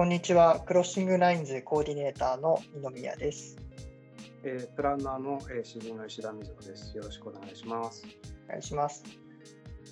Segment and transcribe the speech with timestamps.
[0.00, 0.60] こんにちは。
[0.60, 3.58] クロッシングラインズコーディネーターの二宮です。
[4.42, 6.96] えープランナーの、えー、詩人の石田瑞穂です。
[6.96, 8.06] よろしくお願いします。
[8.46, 9.04] お願いします。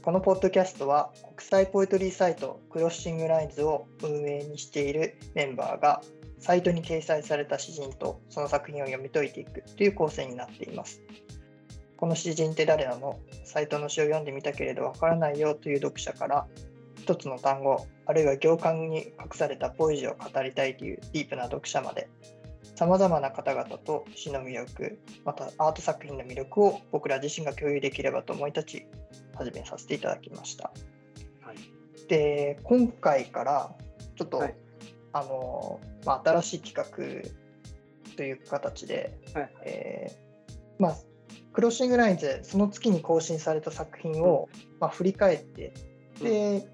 [0.03, 6.01] このポッドキャストは国際ポエトリーサイトクロッシングラインズを運営にしているメンバーが
[6.39, 11.03] サイトに掲載された詩人とその作品を読み解いていくという構成になっています。
[11.99, 13.19] この詩人って誰なの？
[13.45, 16.47] サイトの詩を読んでみたけれどわからないよという読者から
[17.09, 22.11] 一つの単語あるいは行間に隠されたポエジーを語りたいというディープな読者まで
[22.77, 28.87] さまざまな方々と詩の魅力またアート作品の魅力を僕ら自身が共有できればと思い立ち
[29.37, 30.71] 始めさせていただきました。
[31.41, 32.09] はい。
[32.09, 33.75] で今回から
[34.15, 34.55] ちょっと、はい
[35.15, 40.97] あのまあ、新しい企画という形で、はいえーまあ、
[41.55, 45.73] クロッシングラインズその月に更新された作品を、まあ、振り返って
[46.23, 46.69] で、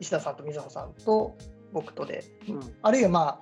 [0.00, 1.36] 石田さんと瑞穂さんと
[1.72, 2.60] 僕とで、うん。
[2.82, 3.40] あるいはまあ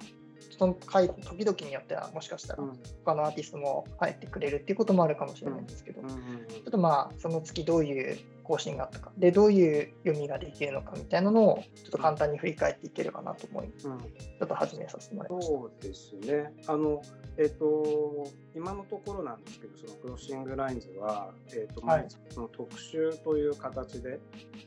[0.58, 2.72] その回時々によってはもしかしたらうん。
[3.04, 6.46] 他のアーティストも入ってくれるっていうこともあるかもしれないんですけど、うんうんうん。
[6.48, 15.52] ちょっとまあその月どういう更新があったかでどういう読みができるのかみたいなのをちょっと簡単に振り返っていければなと思いちうんょっと始めさせてもらいました。
[15.52, 16.52] そうですね。
[16.66, 17.02] あの、
[17.38, 24.20] えっ、と、今のところなんですけど、そのクロッシングラインズは、えっ、と、はい毎月その特集という形で、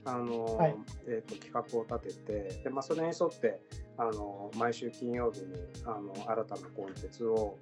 [0.05, 0.75] あの、はい
[1.07, 3.61] えっ、と、企画を立てて、で、まあ、それに沿って、
[3.97, 7.57] あの、毎週金曜日に、あの、新たなコンテンツを、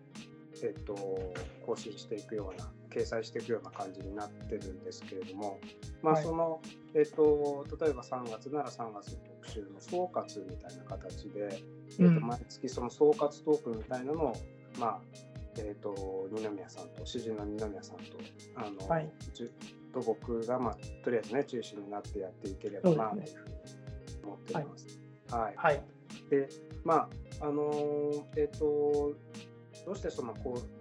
[0.64, 0.96] えっ、と、
[1.66, 5.60] 更新していくような、掲載していくような感じになってるんですけれども、
[6.02, 6.24] まあ、はい。
[6.24, 6.62] その、
[6.96, 12.28] えっ、と、例えば3月なら3月の特集の総括みたいな形で、えー、とうん。
[12.28, 14.36] 毎月その総括トークみたいなのを、
[14.80, 15.00] まあ
[15.60, 18.04] えー、と二宮さんと詩人の二宮さんと
[18.56, 19.10] あの、はい。
[19.94, 23.56] と僕が、まあ、とりあえずね中心になってやっていければなというふうに
[24.24, 25.00] 思っています。
[25.32, 25.54] はい。
[25.56, 25.84] はい、
[26.30, 26.50] で
[26.84, 27.10] ま
[27.42, 29.14] ああのーえっ、と
[29.86, 30.78] どうしてそのこう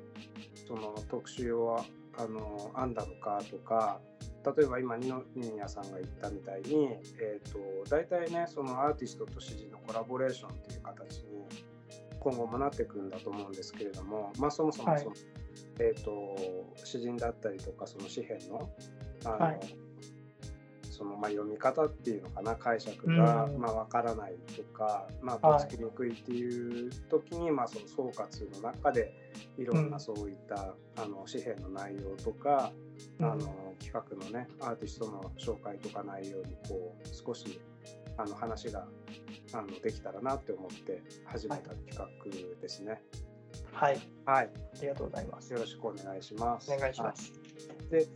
[0.66, 1.84] その特集を
[2.18, 4.00] あの編んだのかとか
[4.56, 6.88] 例えば今二宮さんが言ったみたいに、
[7.20, 7.58] えー、と
[7.90, 11.46] 大体ねそのアーティストと詩人のコラボレーションっていう形に
[12.20, 15.00] 今後もなっていくんだと思うんですけれども、まあ、そもそもはい。
[15.00, 15.16] その、
[15.80, 16.36] えー、と
[16.84, 18.70] 詩人だったりとかその詩編の
[19.24, 19.85] あの、はい
[20.96, 29.12] そのまあ読み方っていうのかな解釈がうんまあ分からないとか、まあ、はいとっつきにくいっていう時に、まあ、その総括の中で
[29.58, 32.72] いろんなそういった、あの紙幣の内容とか、
[33.20, 37.60] うんあの企画のねアーティストの紹介とか内容にこう少し
[38.16, 38.86] あの話が
[39.52, 42.06] あのできたらなって思って始めた企画
[42.60, 43.02] ですね。
[43.72, 45.52] はい、はい、ありがとうございます。
[45.52, 46.72] よろしくお願いします。
[46.72, 47.32] お願いします。
[47.90, 48.06] で、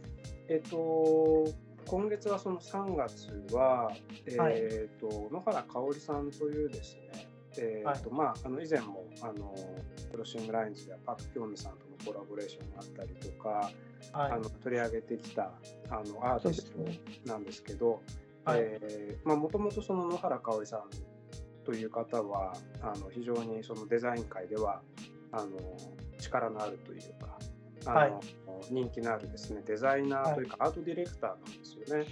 [0.49, 1.45] えっ、と、
[1.87, 3.93] 今月はその3月は、
[4.27, 9.55] えっ、と、野原香織さんというですね、えっ、と、まあ、あの以前も、あの、
[10.11, 13.71] クロッシングラインズではパク・キョンミさんとのコラボレーションがあったりとか、
[14.13, 14.33] はい。
[14.33, 15.53] あの取り上げてきた
[15.91, 16.71] あのアーティス。
[16.71, 18.03] トなんですけど、
[19.37, 20.83] もともとその野原香織さん
[21.65, 24.81] という方はあの非常にそのデザイン界では
[25.33, 25.59] あの
[26.19, 27.39] 力のあるというか
[27.87, 28.21] あの、
[28.71, 32.07] 人気のあるですねデザイナーというか、アートディレクターなんですよね。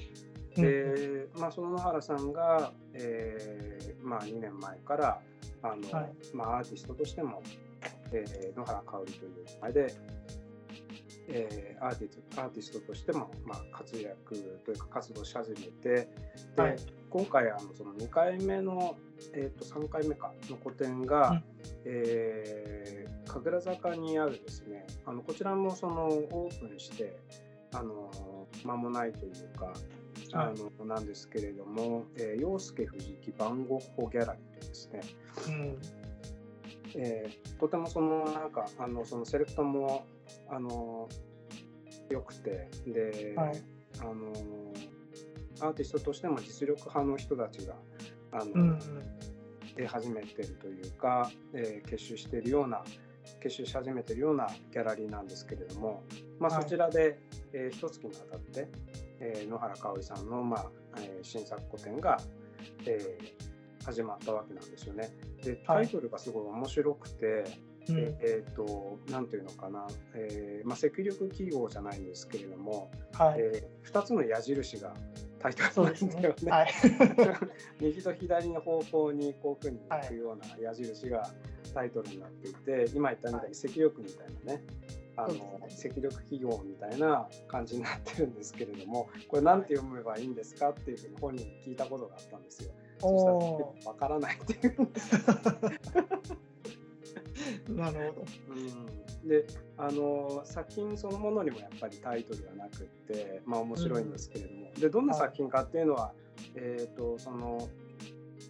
[0.56, 0.62] うん。
[0.62, 5.20] で、まあ、その野原さんが、えーまあ、2年前から
[5.62, 6.12] あの、はい。
[6.34, 7.42] まあ、アーティストとしても、
[8.12, 9.94] えー野原香織という名前で、
[11.28, 16.08] えーアーティストアーティストとしても、まあ、活躍というか活動し始めてで、
[16.56, 16.76] はい。
[17.10, 18.96] 今回あのその2回目の、
[19.34, 21.42] えー、と3回目かの個展が、うん。
[21.84, 22.97] えー
[23.28, 27.16] 神楽坂にあるですねあのこちらもそのオープンして
[27.72, 28.10] あの
[28.64, 29.72] 間もないというか
[30.32, 35.00] あのなんですけれども、えー、陽介藤木番号法ギャラリーというですね、
[35.46, 35.78] うん、
[36.96, 40.06] えーとてもそのなんかあのそのセレクトも
[40.50, 41.08] あの
[42.10, 43.62] 良くてで、はい。
[44.00, 44.32] あの
[45.60, 47.74] アーティストとしても実力派の人たちが
[48.32, 48.78] あの、うん、
[49.76, 52.84] 出始めてるというか、えー結集しているような
[53.40, 56.02] 結集し始めているようなギャラリーなんですけれども、
[56.38, 57.18] まあ、はいそちらで、
[57.52, 58.68] えー一月にわたって、
[59.20, 62.18] えー野原香織さんの、まあえー新作個展が、
[62.86, 63.48] えー
[63.88, 65.08] 始まったわけなんですよね。
[65.42, 67.44] でタイトルがすごい面白くて、
[67.88, 74.92] うん、えっ、となんていうのかな、えーまあ、積力記号じゃないんですけれども、はい、えー、2つの矢印が
[75.38, 76.34] タイトそうルですねなんだよ。
[76.42, 76.50] ね。
[76.50, 76.68] はい、
[77.80, 81.30] 右と左の方向にこういうふうに行くような矢印が
[81.72, 84.62] タイトルになっていて、今言ったみたいに積力みたいなね、
[85.18, 92.70] あの赤力企業みたいな感じになってるんですけれどもこれ何て読めばいいんですかっていうふうに本人に聞いたことがあったんですよ。
[93.00, 95.12] そしたら分からないっていうんです。
[97.72, 98.26] なるほど。
[99.22, 106.12] うん、であの作品そのものにもやっぱりタイトルがなくってまあ面白いんですけれども、うん、でどんな作品かっていうのは、
[106.54, 107.68] えっ、ー、とその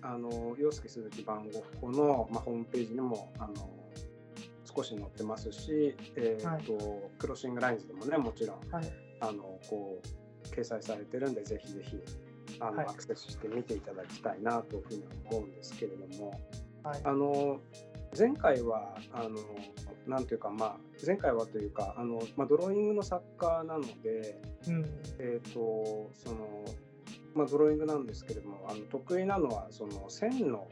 [0.03, 1.49] あの洋介鈴木番
[1.81, 3.71] 号の、まあ、ホームページにもあの
[4.65, 6.65] 少し載ってますし、えーと、はい、
[7.19, 11.99] クロッシングラインズでもねもちろん、はい、あのこう掲載されてるんでぜひぜひ
[12.61, 16.41] あの、はい、アクセスして見ていただきたいなというふうに思うんですけれども、
[17.05, 17.61] あの
[18.17, 19.39] 前回はあの
[20.07, 24.85] なんというかまあ前回はというかあの、まあ、ドローイングの作家なので、うん、
[25.19, 26.65] えっ、ー、とその
[27.39, 30.67] まあ、ドローイングなんですけれどもあの得意なのはその線の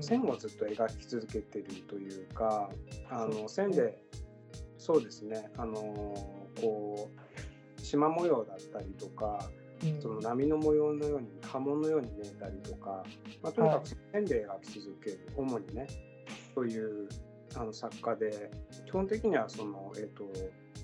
[0.00, 2.70] 線をずっと描き続けてるというか、
[3.10, 3.98] あの線で
[4.78, 5.74] そうですねあの
[6.60, 7.10] こ
[7.78, 9.50] う縞模様だったりとか、
[10.00, 13.04] その波の模様のように波紋のように見えたりとか、
[13.42, 15.86] まあ、とにかく線で描き続ける、主にね
[16.54, 17.08] という
[17.56, 18.50] あの作家で
[18.86, 20.24] 基本的にはその、えーと、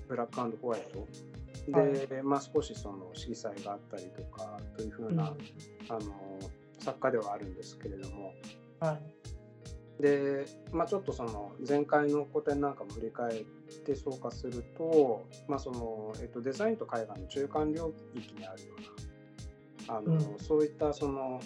[0.07, 1.07] ブラックホワイト
[1.71, 5.37] で、はい、まあ、少しその色彩があったりとかというふうな、うん、
[5.89, 6.39] あの
[6.79, 8.33] 作家ではあるんですけれども、
[8.79, 8.99] は
[9.99, 13.43] い、で、まあ、ちょっとその前回の古典なんかも振り返っ
[13.85, 18.67] て総括すると、まあそのえっと、デザインと絵画の中間領域にあるよ
[19.87, 21.41] うなあの、うん、そういったその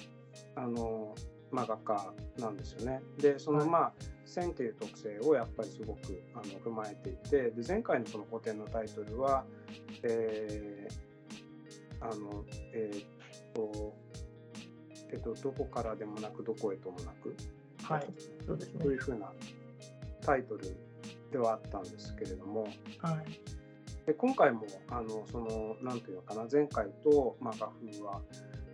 [0.55, 1.15] あの、
[1.51, 3.01] まあ、画家なんですよね。
[3.17, 3.93] でそのまあ、
[4.33, 9.45] 線っていう特性をやっぱりすごくあの踏まえていてで前回のその古典のタイトルは、
[10.03, 12.44] えー、あの
[12.74, 13.06] えー、っ
[13.53, 13.94] と
[15.13, 17.35] えっと、どこからでもなくどこへともなく、
[17.83, 18.07] はい、
[18.47, 18.83] そうですね。
[18.83, 19.31] というふうな
[20.21, 20.75] タイトル
[21.31, 22.63] ではあったんですけれども、
[22.97, 28.21] はい、で今回もあのそのなんていうのかな前回と、まあ、画風は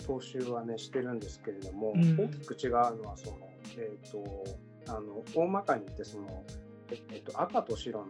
[0.08, 2.80] 踏襲はねしてるんですけれども、うん、大きく違うの
[3.10, 3.38] はその、
[3.78, 4.46] えーと、
[4.90, 6.44] あの大まかに言ってその、
[7.12, 8.08] えーと、赤と白の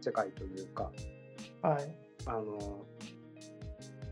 [0.00, 0.90] 世界というか、
[1.62, 1.96] はい、
[2.26, 2.84] あの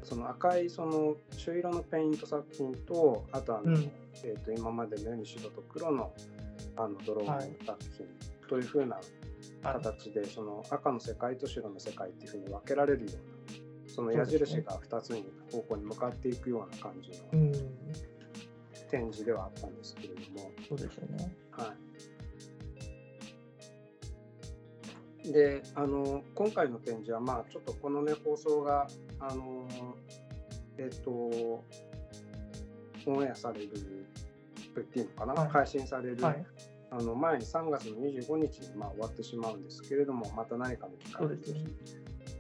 [0.03, 3.93] その赤いその朱色のペイント作品とあとあの、うん、
[4.25, 6.13] えー、と今までのように白と黒の
[6.77, 8.07] あのドローン作品
[8.49, 8.99] というふうな
[9.63, 17.53] 形で、はい、その赤の世界と白の世界っていうふうに分けられるようなその矢印が2つに方向に向かっていくような感じの
[18.91, 20.51] 展示ではあったんですけれども。
[20.67, 21.92] そうですよね、はい
[25.25, 28.89] であの今回の展示は、まあ、ちょっとこの、ね、放送が
[29.21, 29.69] あの
[30.79, 31.63] えっ、とオ
[33.07, 33.69] ンエアされる
[34.81, 36.45] っていうのかな、はい、配信される、はい、
[36.91, 41.65] あの前に3月の25日にまあ終わってしまうんですけれどもまた何かの機会にぜひ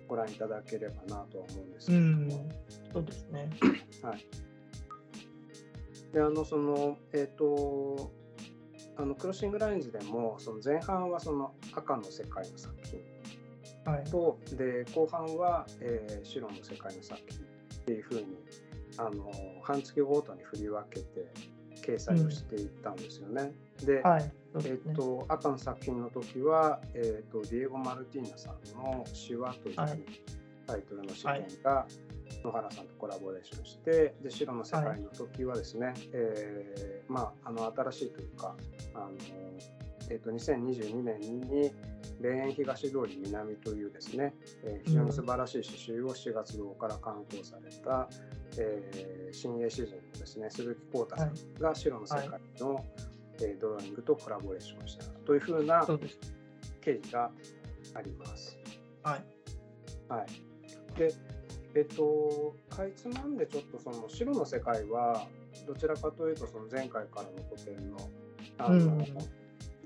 [0.09, 2.49] ご覧いただければなとは思うんですけれども。
[2.93, 3.51] そうですね、
[4.03, 4.27] はい、
[6.13, 8.13] であのそのえっ、ー、と
[8.97, 13.01] あのクロッシングラインズでもその前半はその赤の世界の作品。
[14.11, 18.27] と、はい、で後半は、えー、白の世界の作品っていうふうに
[18.97, 21.33] あの半月ごとに振り分けて
[21.85, 23.53] 掲載をしていったんですよね。
[23.81, 29.77] うん、で、はい、えーと、赤の作品の時は、えーと、ディエゴ・マルティーナさんの「手話」という
[30.73, 31.87] タイトルの試験が、
[32.43, 38.57] 野原さんとコラボレーションしてで白の世界の時はですね、はい、えー、まあ、あの新しいというか
[38.95, 39.11] あの、
[40.09, 41.71] えーと、2022年に
[42.21, 48.09] 霊園東通り南というですね、えー、非常に素晴らしい刺繍を7月号から刊行された、
[48.59, 52.85] えー、新鋭詩人のですね鈴木浩太さんが白の世界の、はい、
[53.43, 55.87] えー、ドローイングとコラボレーションしたというふうな
[56.81, 57.31] 経緯が
[57.95, 58.57] あります。
[59.03, 59.25] はい、
[60.09, 60.52] はい、
[60.97, 61.13] で
[61.75, 65.27] えっと、かいつまんでちょっとその白の世界は
[65.67, 67.97] どちらかというとその前回からの古典の
[68.59, 69.03] あの、うん、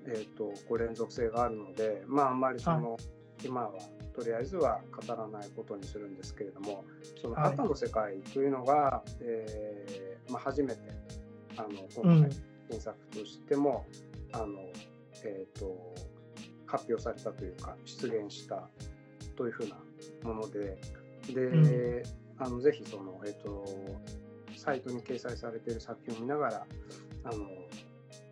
[0.09, 3.73] えっと、ご連続性があるのでまああんまりその、はい、今は
[4.17, 6.85] とりあえずは語らないことにするんですけれども
[7.23, 10.81] その赤の世界というのが、はい、えー、まあ、初めて
[11.57, 12.31] あの今回
[12.69, 13.87] 新作としても、
[14.35, 14.59] うん、あの
[15.25, 15.95] えーと
[16.67, 18.69] 発表されたというか出現した
[19.37, 19.77] というふうな
[20.25, 20.79] もので
[21.35, 22.03] で、うん、
[22.39, 23.65] あのぜひその、えっ、ー、と、
[24.57, 26.67] サイトに掲載されている作品を見ながら、
[27.25, 27.47] あの、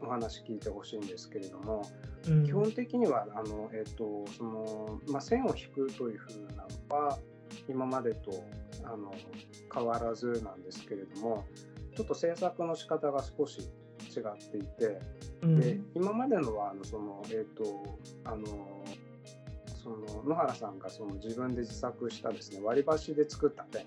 [0.00, 1.82] お話聞いてほしいんですけれども、
[2.28, 7.18] うん、基本的にはあの、えーとそのまあ、線を引くというふうなのは
[7.68, 8.44] 今までと
[8.84, 9.14] あの
[9.72, 11.44] 変わらずなんですけれども
[11.96, 15.00] ちょっと制作の仕方が少し違っていて、
[15.42, 18.84] うん、で今までのはあのその、えーとあの
[19.84, 23.86] その野原さんがその自分で自作したですね割り箸で作ったペ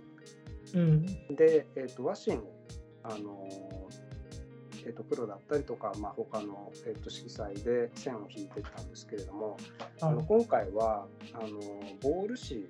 [0.75, 0.81] うん。
[1.31, 2.43] ンで、えー、と和紙に
[3.03, 3.47] あの
[4.85, 9.57] えー、と黒だったりとか、まあ、他の、えー、と色彩で線を引いてたんですけれども、
[9.99, 10.11] あ。
[10.11, 11.59] の今回はあの
[12.01, 12.61] ボール紙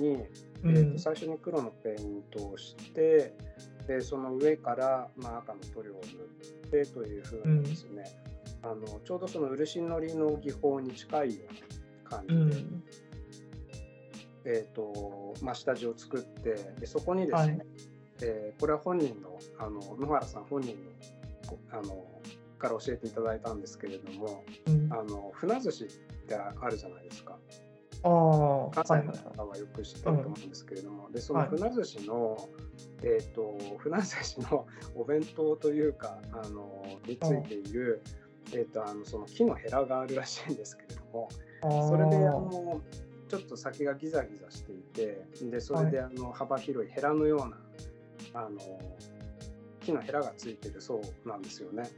[0.00, 0.24] に、
[0.64, 3.34] えー、と最初に黒のペイントをして
[3.88, 8.04] でその上から、まあ、赤の塗料を塗ってというふうにですね、
[8.62, 11.77] あのちょうどその漆のりの技法に近いような
[12.08, 12.84] 感じで、うん。
[14.44, 17.66] えーとまあ、下地を作ってでそこにですね、はい
[18.22, 20.90] えーこれは本人のあの野原さん本人の
[21.46, 22.04] こあの
[22.58, 24.92] から教えていただいたんですけれどもうん。
[24.92, 25.88] あの船寿司っ
[26.26, 27.38] てあるじゃないですか
[28.02, 28.84] ああ。
[28.84, 32.48] 関はいはい西の方はよく知ってると思うんですけれども、でその船寿司の、
[33.02, 38.02] えー、と船寿司のお弁当というかあのについている、
[38.52, 41.36] えー、とあのその木のヘラがあるらしいんですけれどもはい。
[41.62, 42.80] それでああの
[43.28, 47.36] ちょっと先がギザギザしていてでそれであの幅広いヘラのよ
[48.32, 48.58] うなあの
[49.80, 51.90] 木のヘラがついてるそうなんですよね。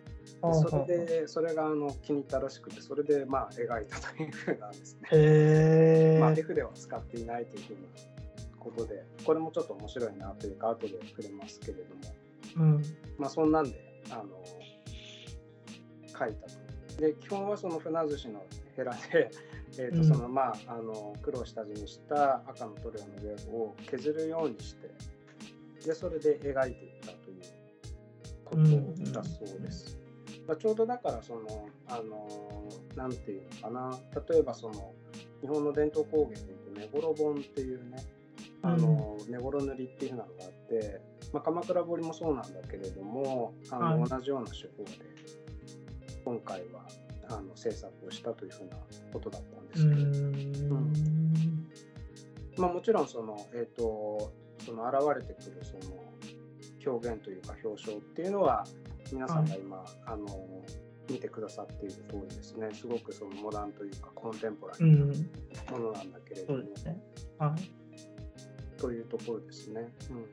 [0.43, 5.09] それでそれがあの気に入ったらしくてそれでまあ描いたというふうなんですね。
[5.13, 6.19] へえ。
[6.21, 7.81] まあ、絵筆は使っていないというふうな
[8.59, 11.79] ことでこれもちょっと面白いなというか後で触れますけれ
[12.55, 12.83] どもうん。
[13.19, 14.25] まあそんなんであの
[16.07, 17.01] 描いたと。
[17.01, 18.45] で基本はその船寿司の
[18.77, 19.31] ヘラで、
[19.79, 20.05] えーとうん。
[20.05, 24.91] そのまああの黒を下地にした赤の塗料の上を削るようにして
[25.87, 29.97] でそれで描いていったということだそうです。
[30.47, 33.99] まあ、ちょうどだからそのあのなんていうのかな。
[34.29, 34.93] 例えばその
[35.41, 38.05] 日本の伝統工芸でいうと根衣本っていうね
[38.63, 41.01] あの根衣塗りっていうのがあって、
[41.33, 44.11] まあ、鎌倉彫りもそうなんだけれどもあの、はい。
[44.11, 44.91] 同じような手法で
[46.25, 46.87] 今回は
[47.31, 48.77] あの制作をしたというふうな
[49.13, 50.93] ことだったんでうすけど、ん。
[52.57, 54.33] まあ、もちろんその,、えー、と
[54.65, 56.03] その現れてくるその
[56.87, 58.67] 表現というか表彰っていうのは
[59.13, 60.27] 皆さんが今、あの
[61.09, 65.11] 見てくださっている通りですねすごくそのモダンというかコンテンポラリーうん。
[65.11, 65.17] な
[65.73, 66.67] ものなんだけれども、ね。
[67.39, 68.79] はい。
[68.81, 69.89] というところですね。
[70.11, 70.27] うん、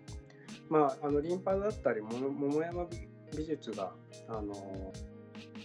[0.69, 2.87] まああのリンパだったりも桃山
[3.35, 3.91] 美術が
[4.29, 4.93] あの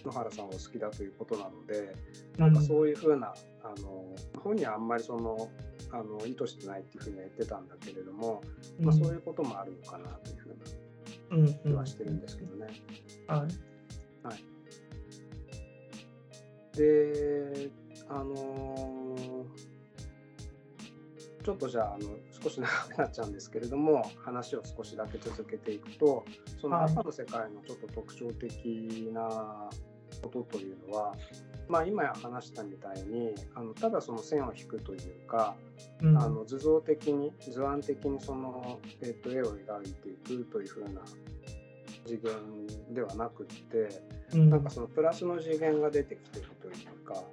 [0.05, 1.95] 野原さんを好きだということなので
[2.37, 3.33] なんかそういうふうな、
[3.63, 4.05] あの
[4.43, 5.49] 本人はあんまりその
[5.91, 8.41] あの意図してないっていうふうには言ってたんだけれども、
[8.79, 10.55] まあ、そういうこともあるのかなというふう
[11.31, 11.45] うん。
[11.45, 12.67] な気はしてるんですけどね。
[13.27, 13.73] はい。
[16.77, 17.69] で
[18.09, 19.15] あの
[21.43, 22.09] ちょっとじゃああの
[22.41, 26.23] 少し長くなっちゃうんですけれども話を少しだけ続けていくと
[26.59, 29.69] そのはい赤の世界のちょっと特徴的な
[30.23, 31.15] ことというのは、
[31.67, 35.55] まあ、今話したみたいにあのただその線を引くというか、
[36.01, 36.17] うん。
[36.17, 41.01] あの図像的に図案的にその、えっと絵を描いていくというふうな
[42.05, 44.01] 次元ではなくって、
[44.33, 47.23] うん、なんかそのプラスの次元が出てきてるというか、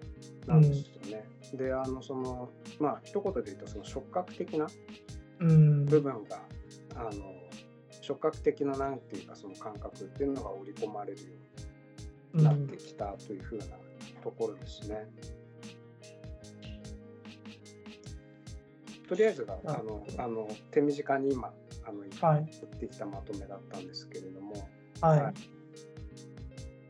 [0.47, 1.25] なんですよね。
[1.55, 4.67] で、あの、その、まあ、一言で言うと、その触覚的な
[5.41, 5.87] うん。
[5.87, 6.41] 部分が、
[6.95, 7.11] あの、
[8.01, 11.50] 触覚的ななんていうか、その感覚っていうのが織り込まれるように
[12.35, 13.65] なってきたというふうな
[14.23, 15.09] ところですね。
[19.09, 21.53] とりあえずが、あの、あの手短に今、
[21.85, 22.49] あの、はい。
[22.53, 24.69] 言ってきたまとめだったんですけれども、
[25.01, 25.23] はい。
[25.23, 25.35] はい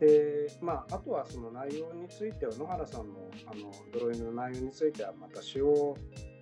[0.01, 5.95] でまあ、あとはその内容については野原さんのあのドローイングの内容についてはまた詩を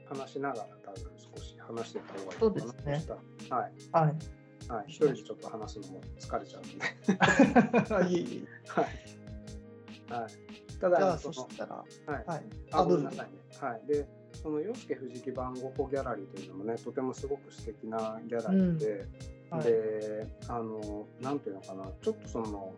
[0.08, 2.60] 話しながら多分少し話してた方がいいとそうで
[2.96, 3.14] すした
[3.56, 4.37] はいはい。
[4.68, 8.70] はい、一人でちょっと話すのも疲れちゃうんで いえいえ。
[8.70, 10.32] はい、はい、
[10.78, 11.84] たじゃあ、だそしたら、は
[12.20, 12.24] い。
[12.26, 12.42] はい。
[12.72, 13.38] あごめんなさいね。
[13.60, 13.86] はい。
[13.86, 14.06] で
[14.42, 19.06] その洋介藤木番号ギャラリーというのもねとてもすごく素敵なギャラリーで、
[19.50, 19.64] はい。
[19.64, 21.90] であのなんていうのかな。
[22.00, 22.74] ちょっとその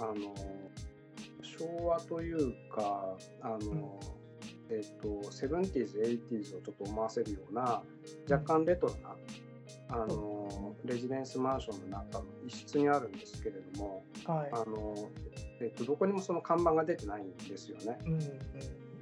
[0.00, 0.34] あの
[1.42, 3.98] 昭和というかあの、
[4.70, 7.82] えっ、と 70s、80s をちょっと思わせるような
[8.30, 9.16] 若干レトロな
[9.90, 14.50] あのレジデンスマンションの中の一室にあるんですけれどもはい。
[14.52, 14.94] あの、
[15.60, 17.98] えっとどこにもその看板が出てないんですよね。
[18.04, 18.18] うん。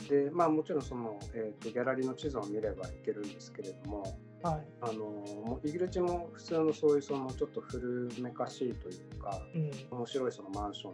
[0.09, 4.03] でまあもちろんその、えっとギャラリーの地図を見ればいけるんですけれども
[4.43, 4.67] はい。
[4.81, 9.71] あのもう入り口も普通のそういうそのちょっと古めかしいというかうん。
[9.91, 10.93] 面白いそのマンション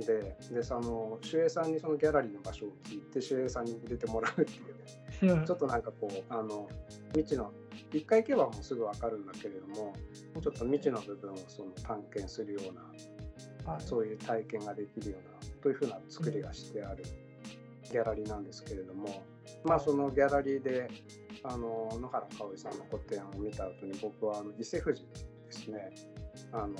[0.00, 4.56] ででその守衛さんにそのギャラリーの場所を聞いて守衛さんに入れてもらうってい
[5.22, 6.68] うねうん ちょっとなんかこうあの
[7.14, 7.52] 未知の
[7.92, 9.94] 一回行けばもうすぐ分かるんだけれども
[10.40, 12.82] ちょっと未知の部分をその探検するような
[13.72, 13.82] はい。
[13.82, 17.04] そういう体験ができるようなというふうな作りがしてある
[17.90, 19.22] ギャラリーなんですけれども
[19.64, 20.88] まあそのギャラリーで
[21.44, 25.90] あの野原かおりさんの個展を見た後に僕はあの伊勢富士ですね
[26.52, 26.76] あの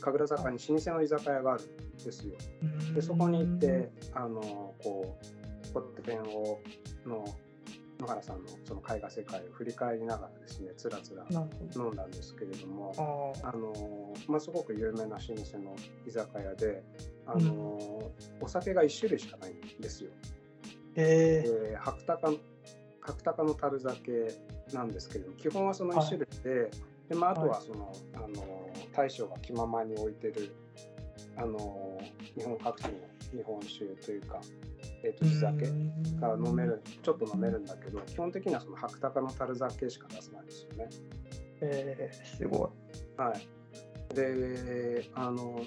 [0.00, 2.34] 神楽坂に老舗の居酒屋があるんですよ。
[2.94, 6.58] でそこに行ってあのこう個展を
[7.06, 7.24] の
[8.00, 11.24] 野原さんのその絵画世界を振り返りながらですねつらつら
[11.76, 15.76] 飲んだんですけれどもあの、まあ、すごく有名な老舗の
[16.06, 16.82] 居酒屋で
[17.26, 20.10] あの、うん、お酒が1種類しかないんですよ。
[20.96, 22.32] えー、白鷹
[23.00, 24.34] 角鷹の樽酒
[24.72, 26.70] なんですけれども基本はその1種類ではい、
[27.10, 30.54] でまあ、あとはその、はい、あの大将が気ままに置いてる
[31.36, 32.00] あの
[32.36, 32.90] 日本各地の
[33.32, 34.40] 日本酒というか、
[35.02, 35.66] えー、と地酒
[36.20, 40.88] が飲めるちょっと飲めるんだけど基本的にはその白鷹の樽酒しか出せないですよね。
[41.62, 42.72] えー、すご
[43.18, 43.20] い。
[43.20, 45.62] はい、であの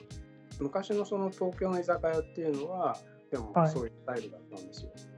[0.59, 2.97] 昔のその東京の居酒屋っていうのは
[3.31, 4.91] でもそういうスタイルだったんですよ。
[4.91, 5.13] はい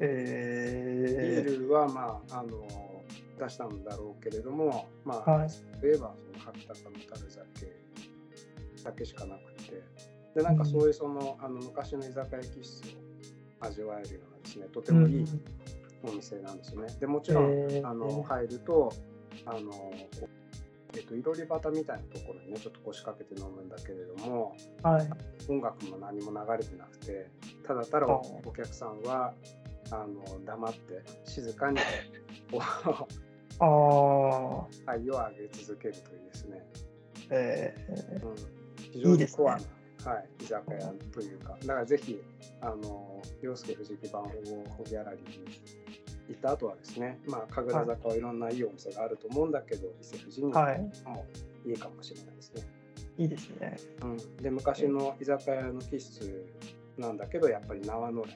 [0.00, 2.66] えー、ビールは、まあ、あの
[3.38, 5.48] 出したんだろうけれども、まあ、はい、
[5.82, 7.44] 例えばその白鷹の樽酒
[8.82, 9.82] だけしかなくて
[10.34, 13.09] でなんかそういうその,、あの昔の居酒屋気質を
[13.60, 15.24] 味わえるようなですねとてもいい
[16.02, 16.86] お店なんですね。
[16.98, 18.92] でもちろん、えー、あの入ると
[19.44, 19.92] あの
[20.92, 25.08] えっと、いろり端みたいなところにねちょっと腰掛けて飲むんだけれども、はい、
[25.48, 27.30] 音楽も何も流れてなくて
[27.64, 29.32] ただただお客さんは
[29.92, 31.78] あの黙って静かに
[33.60, 36.66] あ愛を上げ続けるというですね、
[37.30, 38.26] えー。
[38.26, 38.34] うん、
[38.76, 39.64] 非常にコアな、ね、
[40.04, 42.20] はい、居酒屋というか、だからぜひ、
[42.60, 45.44] あの洋介藤木版保ギャラリーに
[46.28, 50.54] 行った後はですね、まあ、神楽坂はいろんないいお店があると思うんだけど、伊勢富士にも
[51.66, 52.62] いいかもしれないですね。
[53.18, 53.76] いいですね。
[54.02, 56.46] うん、で昔の居酒屋の気質
[56.96, 58.34] なんだけど、やっぱり縄のれん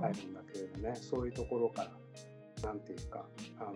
[0.00, 1.84] 入るんだけれどね、そういうところか
[2.62, 3.24] ら、なんていうか、
[3.60, 3.72] あの、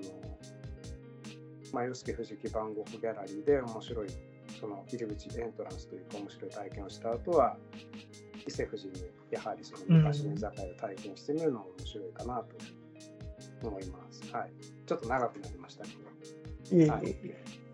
[1.72, 4.08] まあ、洋介藤木番号ギャラリーで面白い
[4.60, 7.56] その入り口エントランスというか面白い体験をした後は
[8.46, 8.92] 伊勢富士に
[9.30, 12.44] やはりその昔の居酒屋を体験してみるのも面白いかな
[13.60, 14.22] と思います。
[14.32, 14.50] はい、
[14.86, 16.76] ちょっと長くなりましたけど。
[16.76, 17.16] いえいえ、はい、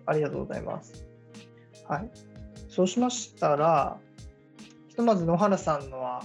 [0.06, 1.06] ありがとうございます。
[1.88, 2.10] はい。
[2.68, 3.98] そうしましたら、
[4.88, 6.22] ひとまず野原さんのは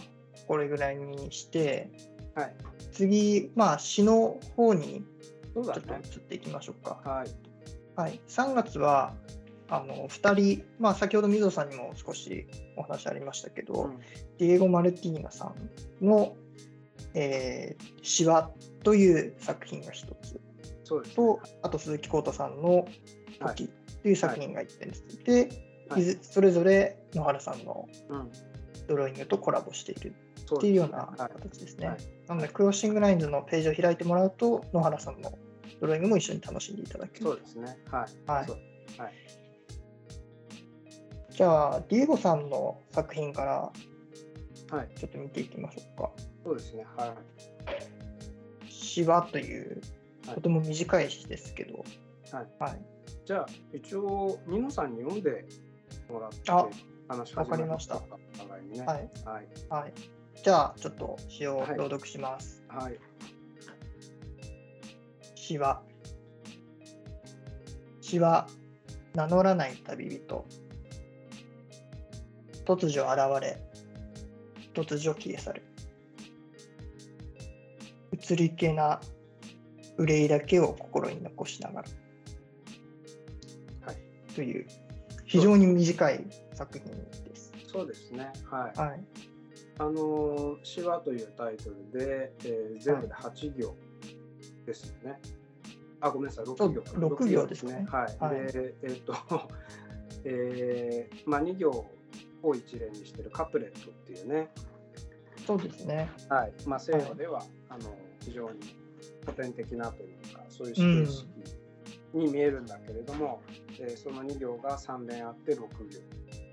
[0.47, 1.89] これぐらいにして、
[2.35, 2.55] はい、
[2.91, 5.03] 次、まあ、詩の方に
[5.53, 7.01] ちょっと移っていきましょうか。
[7.03, 7.29] はい、
[7.95, 9.13] はい、3月は
[9.69, 12.47] あの2人、まあ、先ほど水野さんにも少し
[12.77, 13.99] お話ありましたけど、うん、
[14.37, 15.53] ディエゴ・マルティーナさ
[16.01, 16.35] んの
[17.15, 18.51] 「えー、シワ」
[18.83, 20.39] という作品が一つ。
[20.83, 22.85] そうです、ね、とあと鈴木浩太さんの
[23.47, 23.69] 「時」
[24.03, 25.49] という作品が一点です、はい、で、
[25.89, 27.87] はい、それぞれ野原さんの
[28.87, 30.13] ドローイングとコラボしている
[30.57, 31.87] っていうような形ですね。
[31.87, 31.97] はい、
[32.27, 35.37] なので、クロッシングラインズのページを開いてもらうと、野原さんの
[35.79, 37.25] ドローイングも一緒に楽しんでいただける。
[37.25, 37.77] そうですね。
[37.89, 38.29] はい。
[38.29, 38.99] はい。
[38.99, 39.13] はい、
[41.33, 43.71] じゃあ、ディエゴさんの作品から
[44.95, 46.11] ちょっと見ていきましょうか。
[46.43, 46.85] そうですね。
[46.95, 47.15] は
[48.67, 48.71] い。
[48.71, 49.81] しわという、
[50.35, 51.83] とても短い詩ですけど、
[52.31, 52.47] はい。
[52.59, 52.81] はい、
[53.25, 55.45] じゃあ、一応、ニノさんに読んで
[56.07, 56.51] もらって、
[57.07, 57.99] 話し始めました。
[58.37, 58.85] 互いにね。
[58.85, 59.09] はい。
[59.25, 59.47] はい。
[59.69, 59.93] はい、
[60.43, 62.63] じゃあ、ちょっと詩を朗読します。
[62.67, 62.99] はい。
[65.33, 65.81] 詩は、
[68.01, 68.47] 詩は
[69.15, 70.45] 名乗らない旅人。
[72.65, 73.57] 突如現れ、
[74.73, 75.61] 突如消え去る。
[78.13, 79.01] 移り気な
[79.97, 81.87] 憂いだけを心に残しながら。
[83.85, 83.97] はい。
[84.33, 84.67] という、
[85.25, 86.85] 非常に短い作品
[87.23, 87.51] です。
[87.67, 88.31] そうですね。
[88.49, 88.79] はい。
[88.79, 89.03] はい、
[89.79, 93.75] あの「詩話」というタイトルで、えー、全部で8行
[94.65, 95.11] ですよね。
[95.11, 95.21] はい、
[96.01, 96.81] あ、ごめんなさい、6行。
[96.81, 97.85] 6行ですね。
[97.89, 98.17] はい。
[98.19, 99.15] はい、で、えっ、ー、と、
[100.23, 101.85] えー、まあ2行
[102.43, 104.49] を一連にしてるカプレットっていうね。
[105.47, 106.09] そうですね。
[106.29, 106.53] はい。
[106.65, 108.59] まあ、西洋では、はい、あの非常に
[109.25, 110.75] 古典的なというか、そういう
[111.05, 111.27] 形式
[112.13, 115.67] に見えるんだけれども、うん、えー、その2行が3連あって6行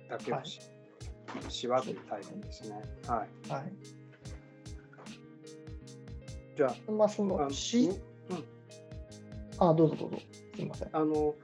[0.08, 2.80] だけの詩、はい、詩話というタイプですね。
[3.06, 3.52] はい。
[3.52, 3.72] はい。
[6.56, 7.98] じゃあ、まあ、その詩、うん。
[9.58, 10.18] あ、どうぞどうぞ。
[10.54, 10.88] すみません。
[10.92, 11.34] あの、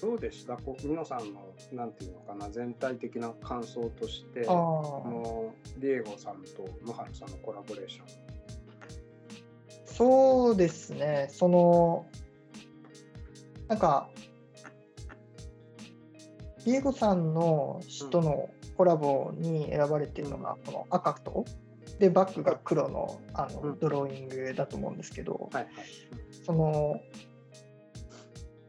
[0.00, 0.56] どうでした？
[0.56, 8.06] こう皆さんのなんていうのかな全体的な感想としてあのディエゴさんと野原さんのコラボレーション。
[9.84, 11.28] そうですね。
[11.30, 12.06] その
[13.68, 14.08] なんか
[16.64, 21.44] ディエゴさんの詩とのコラボに選ばれているのが、この赤と
[21.98, 23.78] でバックが黒のあの、うん。
[23.78, 25.74] ドローイングだと思うんですけど、はいはい。
[26.44, 27.00] その、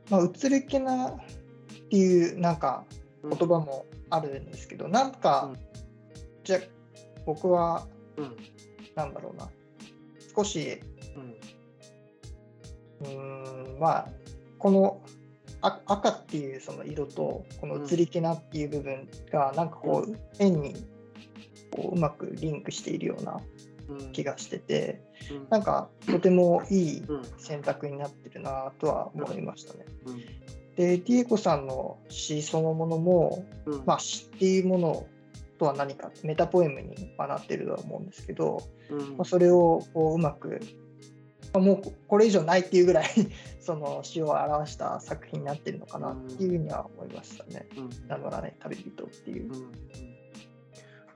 [0.10, 1.18] まあ、移り気な
[1.94, 2.86] っていうなんか
[3.22, 3.30] うん。
[3.30, 5.60] 言葉もあるんですけど、なんか、うん。
[6.44, 6.60] じゃ
[7.26, 8.36] 僕はうん。
[8.96, 9.48] なんだろうな。
[10.36, 10.80] 少し
[11.16, 13.08] うん。
[13.08, 14.10] うーんまあ
[14.58, 15.02] この
[15.62, 20.76] あ赤っていうその色とこの移り気なっていう部分がなんかこう円に
[21.72, 23.40] こううまくリンクしているような
[23.88, 24.12] うん。
[24.14, 25.00] 気がしてて
[25.32, 25.48] うん。
[25.50, 27.24] なんかとてもいいうん。
[27.38, 29.86] 選択になってるなとは思いましたね。
[30.08, 30.44] うん
[30.76, 33.84] で、ディエゴさんの詩そのものも、うん。
[33.86, 35.08] まあ、詩っていうもの
[35.60, 39.18] とは何かメタポエムにはなってるとは思うんですけど、うん。
[39.18, 40.60] まあ、それをこううまく、
[41.54, 43.10] まあもうこれ以上ないっていうぐらい
[43.62, 47.68] その詩を表した作品になってるのかなっていうふうには思いましたね。
[47.78, 48.08] うん。
[48.08, 49.54] 名乗らない旅人っていう。
[49.54, 49.58] う。
[49.58, 49.72] ん。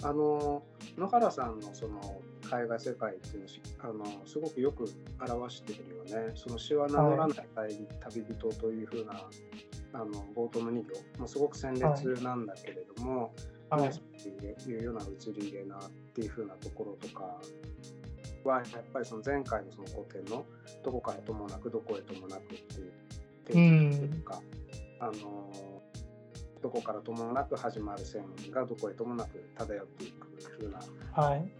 [0.03, 0.63] あの
[0.95, 4.85] 野原さんのその海外世界っていうのをしあのすごくよく
[5.19, 6.31] 表してるよね。
[6.35, 9.29] その詩は名乗らない旅旅人というふうな
[9.93, 10.05] あの
[10.35, 13.33] 冒頭の2行もうすごく鮮烈なんだけれども、
[13.69, 13.99] はいっ
[14.63, 17.37] ていうような移り気なっていうふうなところとか
[18.45, 20.45] はやっぱりその前回のその古典の
[20.83, 22.43] どこからともなくどこへともなくっ
[23.45, 24.41] ていううんというか、
[24.99, 25.81] あの
[26.61, 30.27] どこからともなく始まる線がどこへともなく漂っていく
[30.59, 30.79] ふうな
[31.13, 31.51] はい。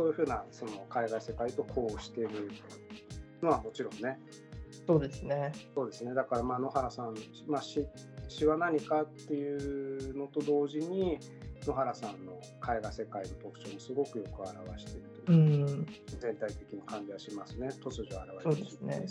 [0.00, 2.50] そういうふうなその海外世界とこうしている
[3.42, 4.18] のはもちろんね
[4.86, 5.52] そうですね。
[5.74, 7.14] そうですねだからまあ野原さん、
[7.46, 7.86] まあ、詩
[8.28, 11.18] 詩は何かっていうのと同時に
[11.66, 15.86] 野原さんの絵画世界の特徴もすごくよく表しているとういう、ん。
[16.18, 18.10] 全体的に感じはしますね突如現
[18.42, 19.06] れそうですね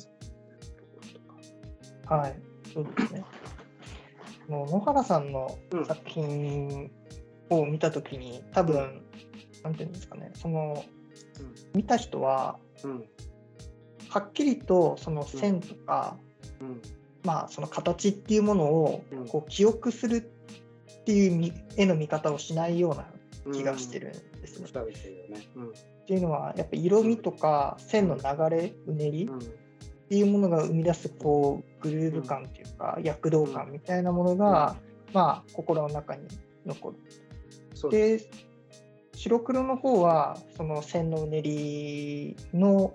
[2.07, 2.35] はい。
[2.73, 3.23] そうですね。
[4.47, 6.89] もう野原さんのうん作品
[7.51, 9.03] を見たときに、多分、
[9.63, 10.83] なんていうんですかね、その、
[11.73, 13.05] 見た人は、うん。
[14.09, 16.17] はっきりとその線とか、
[16.61, 16.81] うん。
[17.23, 19.27] まあその形っていうものをうん。
[19.27, 20.31] こう記憶する
[21.01, 23.05] っていうみ絵の見方をしないような
[23.45, 23.51] うん。
[23.53, 24.67] 気がしてるんですね。
[24.73, 25.47] おってるよね。
[25.55, 25.67] うん。
[25.67, 25.71] っ
[26.07, 28.23] ていうのはやっぱ色味とか線の流
[28.55, 29.39] れうねりっうん。
[29.39, 34.75] ていうものが生み出すこうグルーヴ感っていうか躍動感みたいなものが、
[35.13, 36.27] まあ心の中に
[36.65, 36.97] 残る。
[37.91, 38.19] で
[39.19, 42.93] 白黒の方はその線のうねりの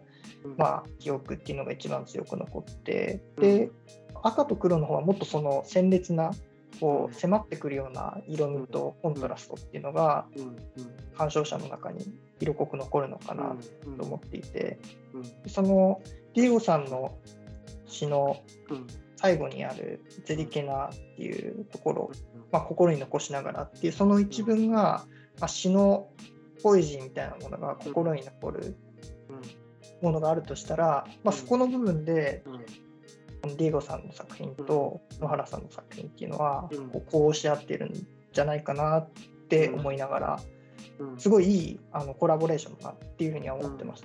[0.59, 3.71] まあ、記憶っていうのが一番強く残ってで
[4.23, 6.33] 赤と黒の方はもっとその鮮烈な
[6.81, 10.27] こう迫ってくるような色味とコントラストっていうのが
[11.17, 12.05] 鑑賞者の中に
[12.41, 13.57] 色濃く残るのかな
[13.87, 13.97] うん。
[13.97, 14.79] と思っていて
[15.15, 15.51] うん。
[15.51, 16.03] その
[16.35, 17.17] ディエゴさんの
[17.87, 18.37] 詩の
[18.71, 18.87] うん。
[19.17, 22.11] 最後にある「ゼリケナ」っていうところ、
[22.53, 25.07] まあ、心に残しながらっていうその一文が、
[25.41, 26.09] まあ、詩の
[26.63, 28.77] ポエジーみたいなものが心に残る
[30.01, 32.55] ものがあるとしたら、まあ、そこの部分でうん。
[32.55, 32.65] うん
[33.45, 36.89] ディエゴさんの作品と野原さんの作品っていうのはうん。
[36.89, 39.11] こうこうし合ってるんじゃないかなっ
[39.51, 40.41] て思いながら
[40.99, 41.19] うん。
[41.19, 44.03] すごいいいあのコラボレーションだなっていうふうには思ってまし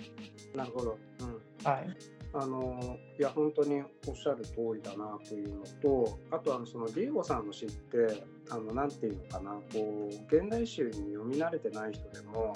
[0.54, 1.42] なるほど、うん。
[1.63, 1.72] た。
[1.72, 1.98] はい、
[2.34, 12.54] あのいや本当におっしゃる通りだなというのとあとあのそのディエゴさんの詩ってあのなんていうのかなこう現代詩に読み慣れてない人でも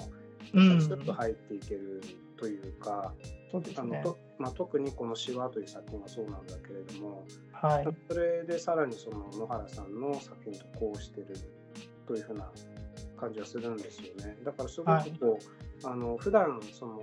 [0.52, 2.02] うんスッと入っていける
[2.36, 3.12] というか。
[3.76, 11.28] あのとまあ、特にこの「詩話」という作品はそうなんだけれどもはい、それでさらにその野原さんの作品とこうしてる
[12.06, 12.50] というふうな
[13.16, 14.36] 感じはするんですよね。
[14.44, 15.38] だからすごくこ
[15.82, 17.00] う、あの普段その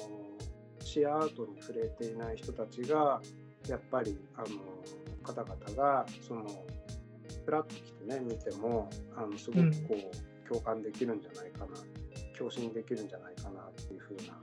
[0.81, 3.21] シアアートに触れていない人たちが
[3.67, 4.47] やっぱりあの
[5.23, 6.45] 方々がその
[7.45, 11.67] フラッと来てね見てもあのすごくこう、共感できるんじゃないかな
[12.37, 14.39] 共振できるんじゃないかなっていうふうな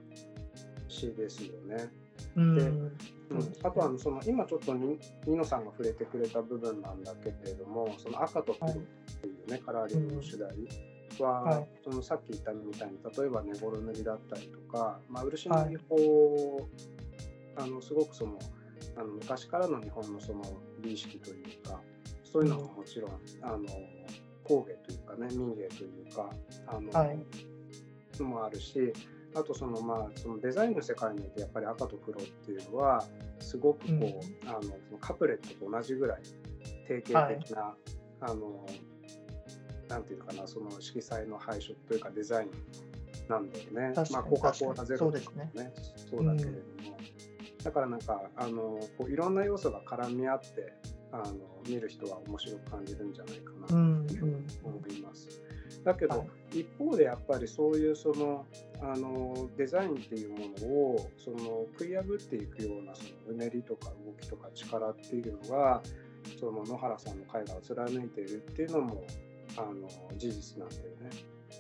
[0.89, 1.91] 詩ですよね。
[2.37, 2.55] うん。
[2.55, 2.71] でそう
[3.31, 3.55] うん。
[3.63, 10.51] あとはその今ちょっとにニノさんが触れてくれた部分なんだけれどもその赤と黒っていうね、カラーリングの主題
[11.21, 11.69] は、はい。
[11.83, 16.69] そのさっき言ったみたいに例えば寝頃塗りだったりとか、まあ、漆の技法、
[17.57, 18.39] あのすごくその
[18.97, 20.43] あの昔からの日本のその
[20.81, 21.81] 美意識というか
[22.33, 23.11] そういうのももちろん、
[23.43, 23.67] あの
[24.45, 26.31] 工芸というかね民芸というか
[26.67, 27.19] あの、はい。
[28.23, 28.93] のもあるし
[29.35, 33.05] あとそのまあそのデザインの世界においてやっぱり赤と黒っていうのは
[33.39, 34.49] すごくこう、うん。
[34.49, 36.23] あのそのカプレットと同じぐらい
[36.87, 37.75] 定型的な、
[38.21, 38.67] あの
[39.89, 42.51] なんていうのかなその色彩の配色というかデザイン
[43.29, 43.93] なんだよね。
[44.11, 45.73] まあ、コカ・コーラゼロとかねね。
[46.11, 46.59] そうだけれど
[46.91, 46.99] も、
[47.63, 50.73] だからなんかあのこういろんな要素が絡み合って
[51.13, 51.35] あの
[51.67, 55.29] 見る人は面白く感じるんじゃないかなとうんいうふうにうん思います。
[55.85, 58.47] だけど、は一方でやっぱりそういうその
[58.81, 65.83] あのデザインっていうものをその食い破っていくようなそのうねりとか動きとか力っていうのが
[66.39, 69.05] その野原さんの絵画を貫いているっていうのも
[69.57, 71.11] あの事実なんだよね。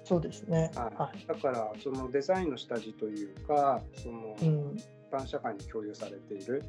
[0.05, 0.71] そうですね。
[0.75, 1.27] はいはい。
[1.27, 4.77] だからそのデザインの下地というかそのうん。
[5.09, 6.63] 一般社会に共有されている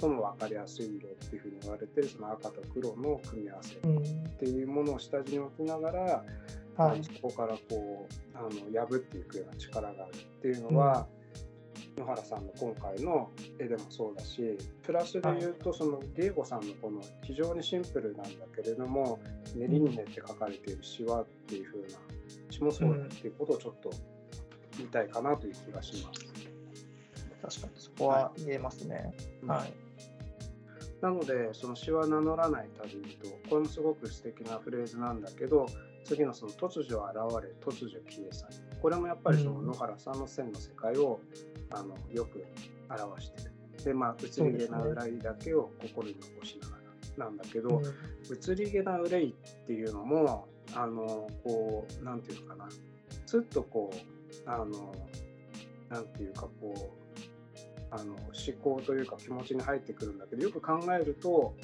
[0.00, 4.02] 最も分かりやすい色っていうふうに言われてるその赤と黒の組み合わせっうん。
[4.38, 6.22] ていうものを下地に置きながら、はい
[6.78, 7.04] あの。
[7.04, 11.06] そこからこうあの破っていくような力があるっていうのは、
[11.96, 19.18] 野原さんの今回の絵でもそうだしプラスで言うとそのディエゴさんのこの非常にシンプルなんだけれども
[19.54, 21.88] 練りに練って書かれている詩はっていう風な
[22.50, 23.90] 詩もそうだっていうことをちょっと
[24.76, 26.55] 言いたいかなという気がします。
[27.48, 29.14] 確かにそこは言えますね。
[29.46, 29.72] はい。
[31.00, 33.28] なのでその詩は名乗らない旅人。
[33.48, 35.66] これもすごく素敵なフレーズなんだけど
[36.04, 38.54] 次のその突如現れ突如消え去る。
[38.82, 39.66] これもやっぱりそのうん。
[39.66, 41.20] 野原さんの線の世界を
[41.70, 42.44] あのよく
[42.90, 43.52] 表してる。
[43.84, 46.76] でまあ移り気な憂いだけを心に残しなが
[47.18, 47.80] らなんだけど、
[48.24, 52.68] 移り気な憂いっていうのもあのこうなんていうのかな。
[53.26, 54.94] つっとこうあの
[55.88, 57.05] なんていうかこう
[57.98, 58.22] あの思
[58.62, 61.54] 考というか気持ちに入ってくるんだけどよく考えると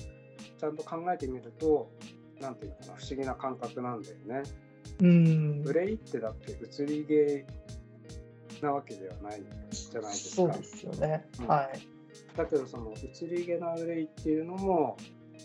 [0.59, 1.91] ちゃんと考えてみると
[2.41, 4.43] なんていうのかな不思議な感覚なんだよね。
[5.01, 5.63] うん。
[5.65, 7.07] 憂いってだって移り
[8.49, 10.37] 気なわけではないじゃないですか。
[10.37, 11.27] そうですよね。
[11.41, 11.89] うんはい。
[12.37, 14.97] だけどその移り気な憂いっていうのも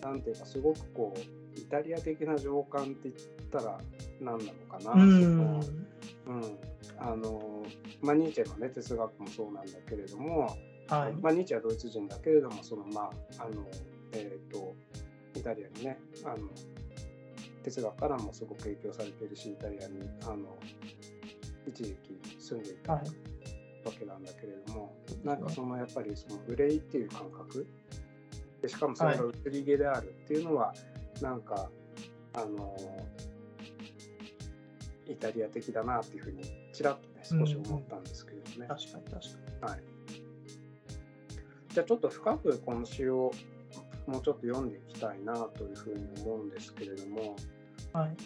[0.02, 1.20] なんていうかすごくこう
[1.60, 3.16] イタリア的な情感って言っ
[3.52, 3.80] たら
[4.22, 5.62] 何なのかな、うん。
[7.00, 7.64] あの
[8.02, 10.56] まあニーチェのね哲学もそうなんだけれども、
[10.88, 11.14] はい。
[11.22, 13.66] まあ、ニーチェはドイツ人だけれどもそのまああの
[14.14, 14.76] えっ、と
[15.36, 16.50] イタリアにねあの
[17.64, 20.58] 哲学からもすごく影響されているしイタリアにあの
[21.68, 23.08] 一時期住んでいたわはい。
[23.92, 27.66] けなんだけれども、なんかそのやっぱりその憂いっていう感覚
[28.62, 30.74] でしかもそれが移り気であるっていうのは、
[31.22, 31.70] なんか
[32.34, 32.76] あの
[35.08, 38.68] イタリア的だなっていうふうにちらっとね少し思ったんですけれどね。
[38.68, 39.84] 確かに確かはい、
[41.70, 43.32] じゃあちょっと深くこの詩を
[44.08, 47.30] もうちょっと読んでいきたいなというふうに思うんですけれども、に。
[47.94, 48.18] はい。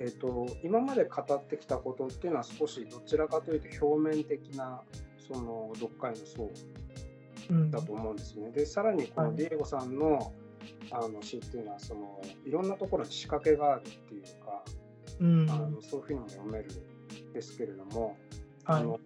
[0.00, 4.82] えー、と今まで語ってきたことっていうのは少しどちらかというと表面的な
[5.32, 6.50] その読解の層
[7.50, 7.70] うん。
[7.70, 8.50] だと思うんですね。
[8.50, 10.32] でさらにこのディエゴさんの,、
[10.90, 14.64] あの詩っていうのはそのいろんなところに仕掛けがあるっていうか、
[15.20, 15.50] うん。
[15.50, 18.16] あのそういうふうにも読めるんですけれども、
[18.64, 18.82] はい。
[18.82, 18.98] あの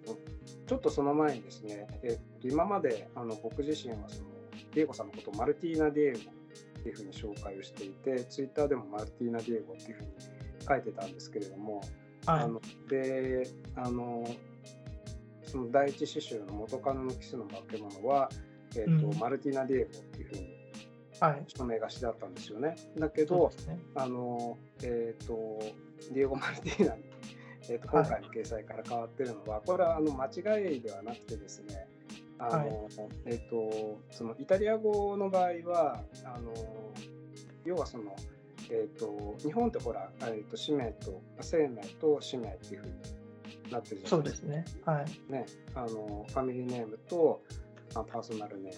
[0.69, 4.29] ちょっとその前にですね、えっと今まであの僕自身はその
[4.75, 10.11] ディエゴさんのことをマルティーナ・ディエゴっていうふうに紹介をしていて、ツイッターでもマルティーナ・ディエゴっていうふうに
[10.69, 11.81] 書いてたんですけれども、
[12.27, 12.47] はいあ。
[12.47, 14.25] のであの
[15.43, 18.29] その第一詩集の元カノのキスの化け物は、
[18.77, 20.59] えっとうんマルティーナ・ディエゴっていうふうに
[21.21, 21.45] はい。
[21.49, 22.77] 署名がしだったんですよね。
[22.97, 23.81] だけどね。
[23.95, 25.59] あのえっ、と
[26.13, 27.03] ディエゴ・マルティーナに、
[27.71, 31.87] えー、と今回の掲載から変わってるのは、これはあの間違いではなくてですね
[32.39, 32.89] あの、
[33.27, 36.53] えっ、とそのイタリア語の場合はあの
[37.65, 38.15] 要はその
[38.71, 42.93] えっ、と日本ってほら、えー、と氏名と生命と氏名っていうふうに
[43.73, 44.31] なってるじゃそなでか。
[44.31, 44.65] うですすね。
[44.85, 45.33] はい。
[45.33, 47.43] ね、あのファミリーネームと
[47.95, 48.75] まあパーソナルネー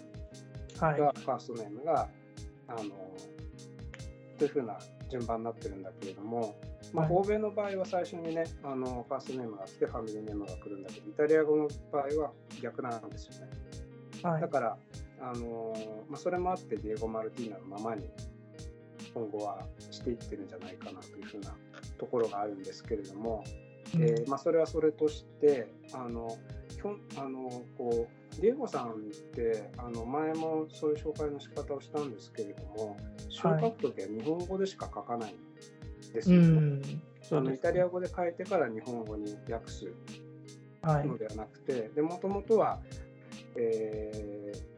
[0.81, 1.00] ムはい。
[1.00, 2.09] が、ファーストネームが
[2.68, 2.81] あの
[4.38, 4.79] というふうな
[5.11, 6.57] 順番になってるんだけれども、
[6.92, 7.14] まあ、はい。
[7.14, 13.51] 欧米の場合は最初にねあのファーストネームが来てファミリーネームが来るんだけどイタリア語の場合は逆なんですよね。
[14.23, 14.40] はい。
[14.40, 14.49] だ。
[14.49, 14.77] から
[15.20, 15.75] あの、
[16.09, 18.09] まあ、それもあってディエゴ・マルティーナのままに
[19.12, 21.55] 今後はしていってるんじゃないかなというふうな
[21.99, 23.44] ところがあるんですけれども、
[23.94, 26.37] えーまあ、それはそれとしてあの
[26.75, 28.95] ひょんあのこうデゴさんっ
[29.35, 32.97] てあの前もそういう紹介の仕方をしたんですけれども
[33.29, 36.47] 詩を書くときは日本語でしか書かないんですうよね。
[36.49, 36.83] ん。
[36.83, 39.93] そうですあのイタリア語で書いてから日本語に訳す
[40.83, 41.07] はい。
[41.07, 42.81] のではなくてでもともとは、
[43.57, 44.71] えー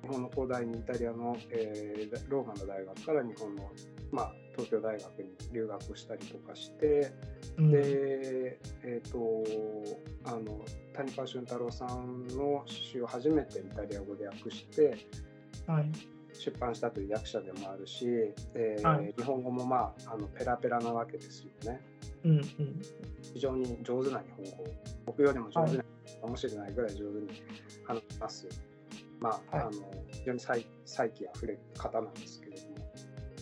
[0.00, 3.70] 日本の東大にイタリアの、えーローマの大学から日本の、
[4.12, 7.12] まあ、東京大学に留学をしたりとかして、
[7.56, 9.44] うんで、えー、と
[10.24, 10.60] あの
[10.94, 15.06] 谷川俊太郎さんの詩を初めてイタリア語で訳して
[15.66, 15.90] はい。
[16.32, 18.06] 出版したという役者でもあるし、
[18.54, 21.80] えーはい日本語も、まあ、あのペラペラなわけですよね。
[22.24, 22.42] うんうん。
[23.32, 24.64] 非常に上手な日本語
[25.06, 25.84] 僕よりも上手な
[26.20, 27.42] かもしれないぐらい上手に
[27.84, 28.48] 話す、
[29.20, 29.70] まあ、はいあの
[30.12, 32.77] 非常に才才気あふれる方なんですけれども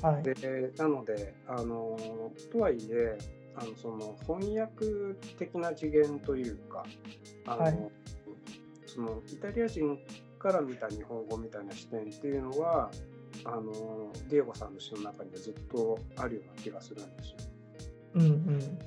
[0.03, 0.23] はい。
[0.23, 1.99] でなのであの
[2.53, 3.19] とはいえ
[3.57, 4.87] あのその翻訳
[5.39, 6.85] 的な次元というか
[7.47, 7.77] あの、はい
[8.97, 9.99] そのイタリア人
[10.39, 12.91] から見た日本語みたいな視点っていうのは
[13.45, 17.37] あのディエゴさんの詩の中にはずっとあるような気がするんですよ。
[18.15, 18.79] うんうん。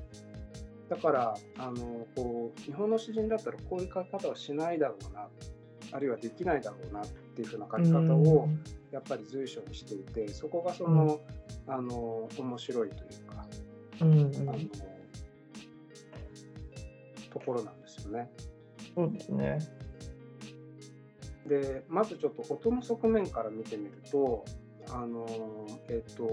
[0.90, 5.28] だからあのこう日本の詩人だったらこういう書き方はしないだろうな
[5.92, 8.50] あるいはできないだろうなっていうふうな書き方を
[8.92, 11.20] やっぱり随所にしていてそこがその,、
[11.68, 13.46] あの面白いというか、
[14.02, 14.60] うんうんあの
[17.32, 18.32] ところなんですよね。
[18.96, 19.60] そうですね。
[21.46, 24.46] でまずちょっと音の側面から見てみると
[24.92, 25.28] あの、
[25.90, 26.24] えっと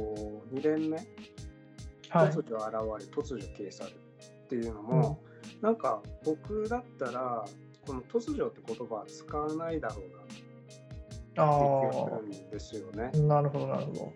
[0.53, 0.97] 2連目
[2.09, 2.43] はい突。
[2.43, 5.21] 如現れ突如消え去るっていうのも、
[5.61, 7.45] なんか僕だったら
[7.87, 10.26] この突如って言葉は使わないだろうな
[11.37, 14.13] 気があするんですよねあ。、なるほど、なるほど。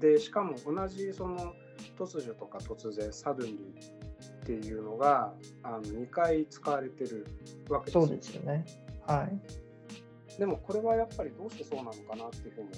[0.00, 1.54] でしかも同じその
[1.98, 7.26] 突如とか突然サドンリーっていうのがあの2回使われてる
[7.70, 8.64] わけですよそうですよね。
[9.06, 10.38] はい。
[10.38, 12.68] でもこれはやっぱりどうしてそうなのかなっていうふうに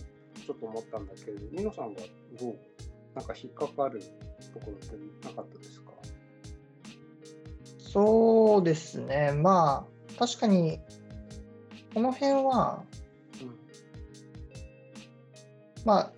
[0.47, 2.03] ちょっと思ったんだけれど、ミノさんが
[2.41, 2.57] どう
[3.17, 4.01] なんか引っかかる
[4.55, 5.93] ところってなかったですか？
[7.81, 9.33] そうですね。
[9.33, 10.79] まあ、確かに、
[11.95, 12.85] この辺は、
[15.85, 16.13] まあ、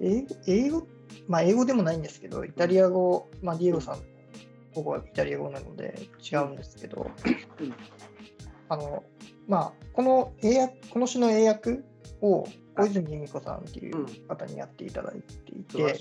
[0.00, 0.86] 英語、英語、
[1.26, 3.98] まあ、英語でもないんですけど、イタリア語、まあ、ディエゴさん、
[4.74, 7.10] ここはイタリア語なので違うんですけど、
[7.60, 7.74] うん。
[8.68, 9.04] あの、
[9.46, 11.80] まあ、この英訳、この詩の英訳
[12.20, 15.98] を小泉由美子さんっていう方にやっていただいていて、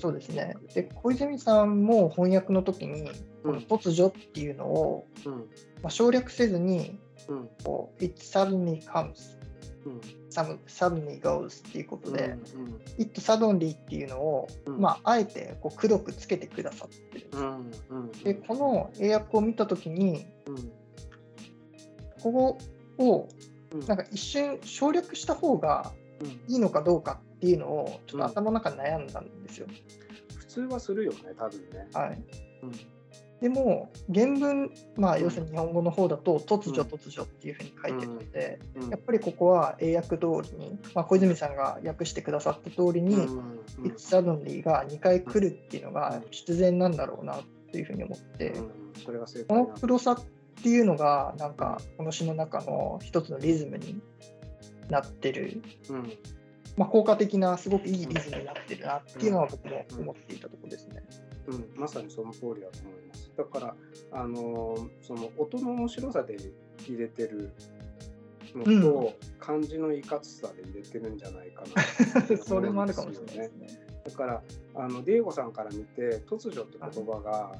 [0.00, 0.56] そうですね。
[0.74, 3.10] で、小泉さんも翻訳の時に、
[3.42, 5.32] この突如っていうのを、うん。
[5.82, 6.98] まあ、省略せずに、
[7.28, 7.48] うん。
[7.64, 9.36] こう It suddenly comes,
[9.84, 10.00] うん、
[10.42, 17.28] some- suddenly goes っていうことで、うん、It suddenly っていうのを、うんまあ、あえてこう黒くつけてくださってる。
[17.32, 20.56] うん、うん、で、この英訳を見たときに、うん、
[22.22, 22.58] ここ
[22.98, 23.28] を
[23.72, 29.66] うん、なんか一瞬省略した方がうん、いいのかどうかっていうのを、ちょっうんと頭の中で悩んだんですよ。
[30.38, 31.88] 普通はするよね、多分ね。
[31.92, 32.22] はい。
[32.62, 32.72] うん、
[33.40, 35.22] でも、原文、まあ、うん。
[35.22, 36.88] 要するに日本語の方だと、突如うん。
[36.88, 38.90] 突如っていうふうに書いてるので、うん。
[38.90, 48.54] やっぱりここは英訳通りに、まあ、小泉さんが訳してくださった通りに、うん、It's suddenly が2回来るっていうのが必然なんだろうなっていうふうに思って、
[49.46, 50.24] この黒さっ
[50.62, 54.00] ていうのが、なんかこの詩の中の一つのリズムに
[54.88, 56.12] なってる、うん、
[56.76, 61.02] まあ、効果的な、すごくいいリズムになってるなっていうのは僕も思っていたところですね。
[61.48, 63.32] うん、まさにその通りだと思います。
[63.36, 63.76] だから、
[64.12, 66.36] あのーその音の面白さで
[66.86, 67.52] 入れてる
[68.54, 71.64] のと、漢字のいかつさで入れてるんじゃないか
[72.30, 73.86] な それもあるかもしれないですね。
[74.04, 74.42] だから
[74.74, 77.58] あのディエゴさんから見て突如って言葉が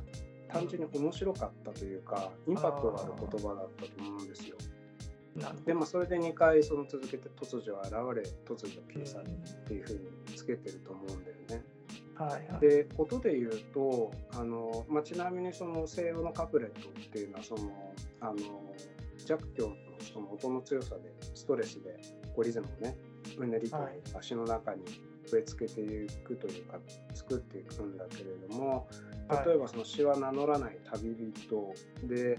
[0.49, 4.57] 単純に面白かったというかインパクトがある言葉だったと思うんですよ。
[5.67, 11.65] でまあそれで2回その続けて突如現れ突如消え去どるっていうふうにつけてると思うんだよね。
[12.19, 12.61] はいはい。
[12.61, 18.37] で音で言うとあの、まあ、ちなみにその西洋のカプレットっていうのはそのあの
[19.25, 21.99] 弱強のその音の強さでストレスで
[22.35, 22.97] こうリズムをね
[23.39, 24.83] うねりとはい足の中に
[25.33, 26.79] 植え付けていくというか
[27.15, 28.89] 作っていくんだけれども
[29.45, 31.75] 例えばその詩は名乗らない旅人
[32.05, 32.39] で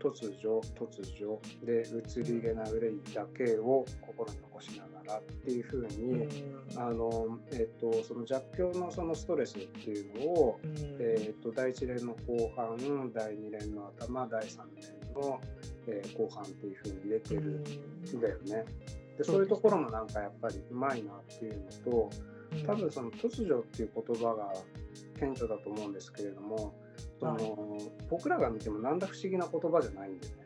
[0.00, 0.88] 突如突
[1.20, 10.70] 如で移り気な憂いだけを心に残しながらっていうふうに、うんあのえっとその弱境のそのストレスっていうのを、うん
[11.00, 12.76] えっと第1連の後半
[13.12, 15.40] 第2連の頭第3連の、
[15.86, 18.64] えー後半っていうふうに入れてるんだよね。
[19.18, 22.10] でそういうところもなんかやっぱりうまいなっていうのと
[22.52, 24.52] うん多分その突如っていう言葉が
[25.18, 26.74] 顕著だと思うんですけれども
[27.18, 30.40] その、はい僕らが見てもなんだ不思議な言葉じゃないんだよね。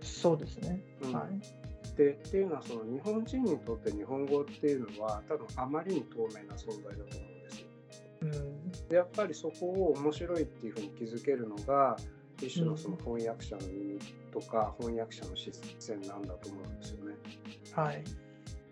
[0.00, 0.82] そうですね。
[1.02, 1.67] うんはい。
[1.98, 7.66] でっていうのはその日本人にとって日本語っていうのは多分あまりに透明な存在だと思うんですよ。
[8.22, 11.96] うんでやっぱりそこを面白いっていうふうに気づけるのが
[12.40, 13.98] 一種のその翻訳者の耳
[14.32, 15.50] とか翻訳者の視
[15.80, 17.16] 線なんだと思うんですよね。
[17.72, 18.04] はい。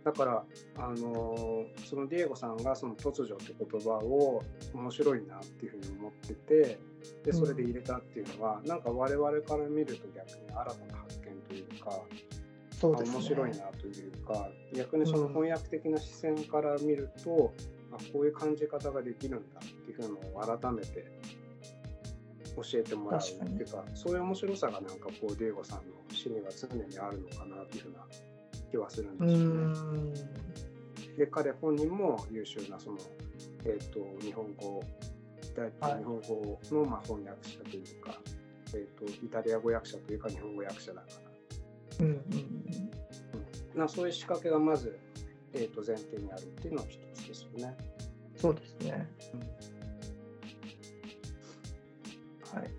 [0.04, 0.44] だから、
[0.76, 4.40] あのーそのディエゴさんがその突如って言葉を
[4.72, 6.78] 面白いなっていうふうに思ってて
[7.24, 12.45] でそれで入れたっていうのは、なんか我々から見ると逆に新たな発見というか、あ
[12.80, 13.16] そうですね。
[13.16, 17.52] 面白いなというか逆にその翻訳的な視線から見ると、
[17.92, 21.06] あこういう感じ方ができるんだっていうのを改めて
[22.56, 27.98] 教えてもらうっていうかそういう面白さがなんかこうディエゴさんの詩には常にあるのかなっていうふうな
[28.70, 31.14] 気はするんうですよね。
[31.14, 31.16] ん。
[31.16, 32.98] で彼本人も優秀なその、
[33.64, 34.82] えー、と日本語
[35.80, 38.20] タ日本語のまあ翻訳者というか、
[38.74, 41.06] えーと、イタリア語訳者というか日本語訳者だか
[41.98, 42.45] ら、うんうんうん、
[43.76, 44.98] なそういう仕掛けがまず、
[45.52, 47.76] えー、と前提にあるっていうのは一つですよね。
[48.36, 49.08] そうですね、
[52.54, 52.70] うん、はい。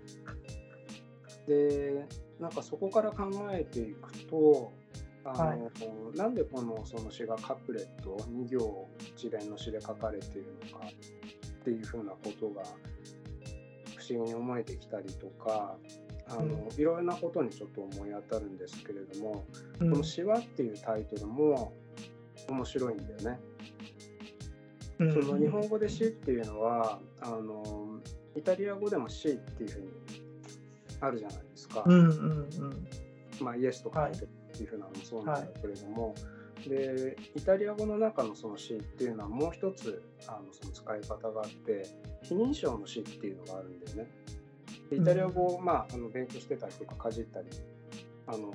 [1.48, 2.06] で
[2.38, 4.72] なんかそこから考えていくと
[5.24, 12.62] あの、はい、なんでこのその詩がカプレット2行一連の詩で書かれているのかっていうふうなことが
[13.96, 15.76] 不思議に思えてきたりとか
[16.30, 19.44] あの、うん、いろいろなことにちょっと思い当たるんですけれども、
[19.80, 21.72] うん、この「詩話」っていうタイトルも
[22.48, 23.40] 面白いんだよね。
[24.98, 28.00] うん、その日本語で「詩」っていうのはあの
[28.34, 29.88] イタリア語でも「詩」っていうふうに
[31.00, 31.84] あるじゃないですか。
[31.86, 32.88] うんうんうん
[33.40, 36.14] まあ、イエスと書いてっていうふうなのもそうなんだけれども、は
[36.66, 41.86] い、でイタリア語の中のその詩っていうのはもう一つあのその使い方があって
[42.22, 44.08] 非認証の詩っていうのがあるんだよね。
[44.90, 47.48] でイタリア語を、まあ、あの勉強してたりとかかじったり
[48.26, 48.52] あの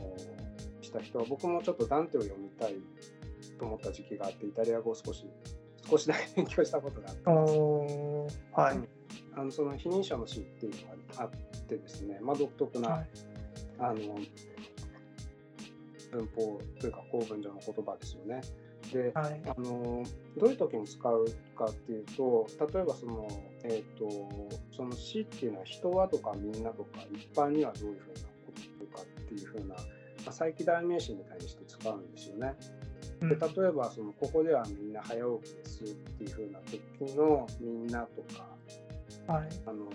[0.82, 2.76] した人は僕もちょっとダンテを読みたい
[3.60, 5.26] と思った時期があってイタリア語を少し
[5.90, 8.42] 少しだけ勉強したことがあったんです。
[8.54, 8.88] はい、うん。
[9.36, 10.72] あのその非認証の詩っていう
[11.10, 11.30] のがあっ
[11.68, 13.10] てですね、まあ、独特な、はい、
[13.80, 14.18] あの
[16.12, 18.42] 文法というか公文上の言葉ですよね。
[18.92, 20.04] で、はい、あの
[20.38, 21.26] どういう時に使う
[21.58, 23.28] かっていうと例えばその,、
[23.64, 24.08] えーと、
[24.76, 29.82] その詩っていうのは人はとかみんなとか一般にはどういうふうなこと言うかっていうふうな、ま
[30.28, 32.54] あ、再起代名詞みたいにして使うんですよね。
[33.22, 39.90] で例えばそのここではみんな早起きですっていうふうな時のみんなとか、はい、あの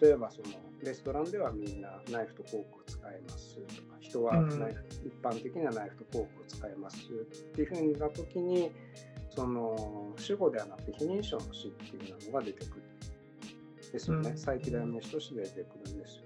[0.00, 0.48] 例えばその
[0.82, 8.70] レストランではみんなナイフとフォークを使いますとか人はナイフ、うん、一般的なナイフとフォークを使いますっていうふうな時に
[9.34, 12.82] その主語ではなくて非認証の死っていうのが出てくる
[13.94, 16.22] ですよね、うん、再起代名詞として出てくるんですよ。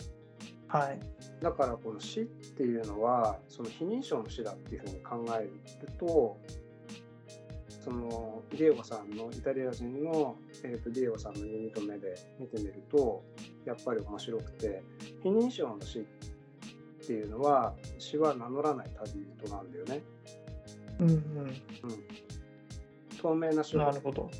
[0.68, 1.00] はい、
[1.42, 5.50] だからこの死っていうのはその非認証の死だっていうふうに考える
[5.98, 6.38] と
[7.84, 13.22] そのディエゴさんのイタリア人の、えーと、ディエゴさんの耳と目で見てみると
[13.64, 14.82] やっぱり面白くて
[15.22, 20.02] 非認証の死っていうのは死は名乗らない旅人なんだよね。
[21.00, 21.54] うんうんうん、
[23.22, 24.30] 透明な死なるほど。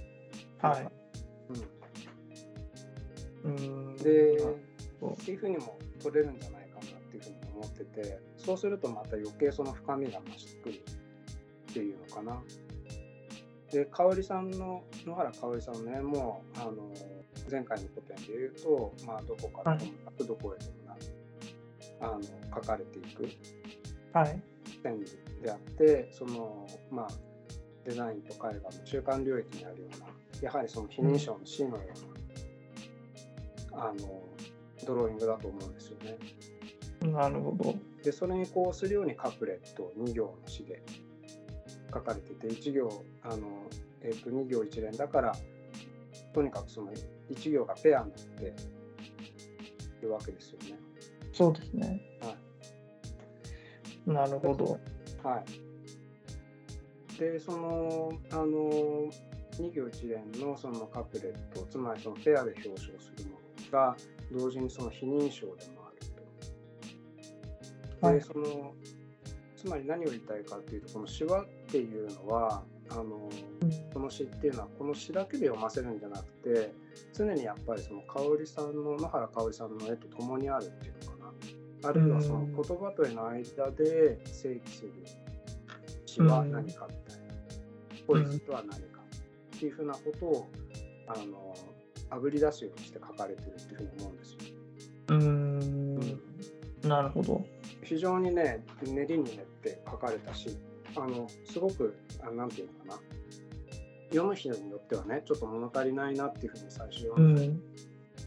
[0.61, 0.89] はい。
[1.51, 1.78] うん、
[4.03, 4.39] で
[5.15, 10.75] っていうふうにも取れるんじゃないかなっていうふうに思っててそうするとまた余計その深みが増してくる
[11.71, 12.43] っていうのかな。
[13.71, 16.91] で香織さんの野原香織さんのねもうあの
[17.51, 21.01] 前回の古典で言うと、まあ、どこからともなくどこへともなく、
[22.01, 22.23] はい、あの
[22.55, 23.29] 書かれていく
[24.83, 25.05] 線
[25.43, 27.09] であって、そのまあ
[27.85, 30.07] デザインと絵画の中間領域にあるような
[30.43, 32.18] やはりその非認証の C のような、うん、
[33.81, 34.23] あの
[34.87, 36.19] ドローイングだと思うんですよね。
[37.13, 37.75] なるほど。
[38.03, 40.83] でそれにこうするようにカプレット2行の詩で
[41.93, 43.69] 書かれてて1行あの、
[44.03, 45.37] えー、と2行一連だから
[46.33, 46.93] とにかくその
[47.31, 50.79] 1行がペアになっているわけですよね。
[51.33, 52.01] そうですね。
[52.21, 52.35] は
[54.07, 54.79] い、なるほど。
[55.23, 55.43] は
[57.17, 58.47] い、でそのあの
[59.59, 63.38] 2行一連のそのカプレットつまりそのペアで表彰するもの
[63.71, 63.97] が
[64.33, 65.99] 同時にその非認証でもある
[68.01, 68.07] と。
[68.09, 68.75] で、はい、その
[69.57, 73.29] つまり何を言いたいかっていうとこの詩話っていうのはあの
[73.93, 76.73] この詩っていうのはこの詩だけで読ませるんじゃなくて
[77.13, 81.19] 常にやっぱりその香織さんの野原香織さんの絵と共にあるっていうのか
[81.83, 81.89] な。
[81.91, 84.93] あるいはその言葉と絵の間で正規する
[86.07, 87.29] 詩は何かみたいな。
[88.09, 89.03] ポエジーとは何か
[89.57, 90.49] っていうふうなことを
[91.07, 91.55] あの
[92.11, 94.39] あぶり出すようにして書かれてるっていうふうに思うんですよ。
[95.09, 95.99] うん、
[96.89, 97.45] なるほど。
[97.83, 100.57] 非常にね練りに練って書かれたし
[100.95, 101.97] あのすごく
[102.35, 103.09] 何て言うのかな。
[104.11, 107.53] 読む人によってはねちょっと物足りないなっていうふうに最初読んで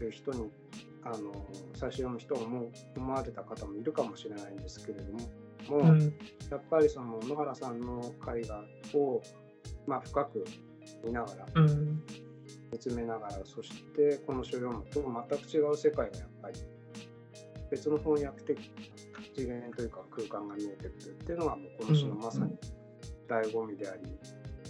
[0.00, 0.50] る人に、うん、
[1.04, 1.32] あの
[1.74, 5.18] 最初読む人は思思われた方もいるかもしれないんですけれども
[5.68, 6.00] も、うん、
[6.50, 8.64] やっぱりその野原さんの絵画
[8.94, 9.22] を、
[9.86, 10.44] まあ、深く
[11.04, 12.02] 見ながら、うん、
[12.72, 16.60] 見つめながらそしてこの書を読むと全く違う世界がやっぱり
[17.70, 18.70] 別の翻訳的
[19.34, 22.56] 次元というか空間が見えてくるっていうのがもうこの詩のまさに
[23.28, 24.02] 醍醐味であり、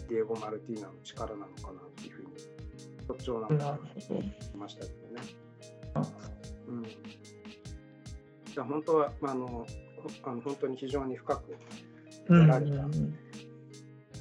[0.08, 2.28] ディエゴ・マルティーナの力なのかなっていうふうに
[3.06, 5.22] 特徴なのかなといましたけどね。
[6.68, 9.66] うん、じゃあ本当は、まあ、あの
[10.24, 11.52] あの本当に非常に深く
[12.30, 12.84] やられた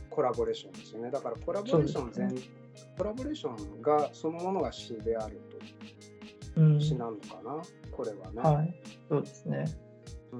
[0.09, 1.11] コラボレーションですよね。
[1.11, 2.35] だからコラボレーション全、
[2.97, 5.41] コラボレーションがそのものが詩である
[6.55, 6.81] とうん。
[6.81, 7.61] 詩なのかな、
[7.91, 8.41] これはね。
[8.41, 8.73] はい、
[9.09, 9.65] そうですね。
[10.31, 10.37] う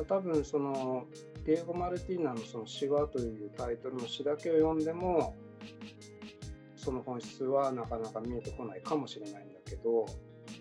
[0.00, 1.06] ん、多分その
[1.44, 5.36] ディエゴ・マルティーナのその詩話というタイトルの詩だけを読んでも
[6.76, 10.06] その本質はなかなか見えてこないかもしれないんだけど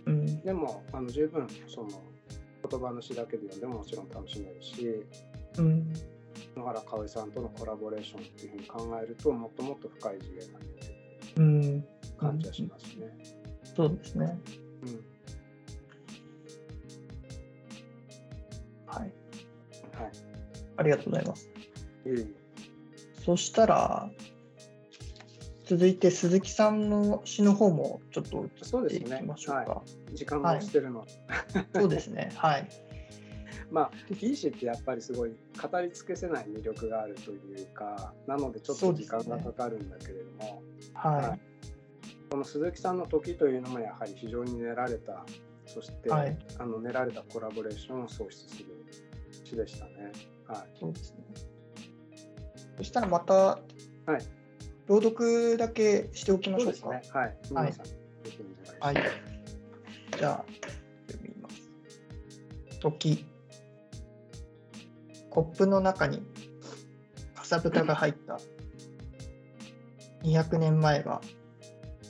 [0.05, 1.89] うん、でもあの十分その
[2.69, 5.05] 言葉の詩だけで読んでももちろん楽しめるし
[5.57, 5.93] うん、
[6.55, 11.03] 野原かおりさんとのコラボレーションっていうふうに考えるともっともっと深い次元が見えてくる
[11.35, 11.85] うん、
[12.19, 13.11] 感じはしますね。
[13.75, 14.39] そうですね。
[14.83, 15.13] うん
[18.85, 19.11] はい、はい、
[20.77, 21.49] ありがとうございます。
[22.05, 22.27] いえいえ
[23.25, 24.11] そしたら、
[25.65, 29.81] 続いて鈴木さんの詩の方もちょっと移っていきましょうか。
[30.13, 31.05] 時間もしてるの、
[31.73, 32.31] そうですね。
[32.35, 32.69] はい。
[33.73, 40.61] まあ、いい詩ってやっぱりすごい語り尽くせない魅力があるというか、なのでちょっと時間がかかるんだけれども、
[40.93, 41.39] ははい
[42.29, 45.25] この鈴木さんの時というのもやはり非常に練られた、
[45.65, 48.85] そして、はいあの練られたコラボレーションを創出する
[49.43, 50.11] 詩でしたね。
[50.45, 50.79] はいい。
[50.79, 51.17] そうですね。
[52.77, 53.59] そしたらまた、はい
[54.85, 56.77] 朗読だけしておきましょうか。
[56.77, 57.01] そうね。
[57.11, 57.37] はい。
[57.49, 57.93] 皆さん、ぜ
[58.25, 58.37] ひ
[58.81, 58.97] お願い。
[58.97, 59.11] はい。
[60.17, 60.45] じゃあ、
[61.07, 62.79] 読みます。
[62.79, 63.32] 時。
[65.33, 66.21] コップの中に
[67.33, 68.39] かさぶたが入った。
[70.21, 71.21] 200年前は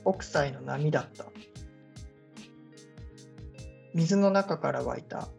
[0.04, 1.24] 北斎の波だった。
[3.94, 5.30] 水の中から湧いた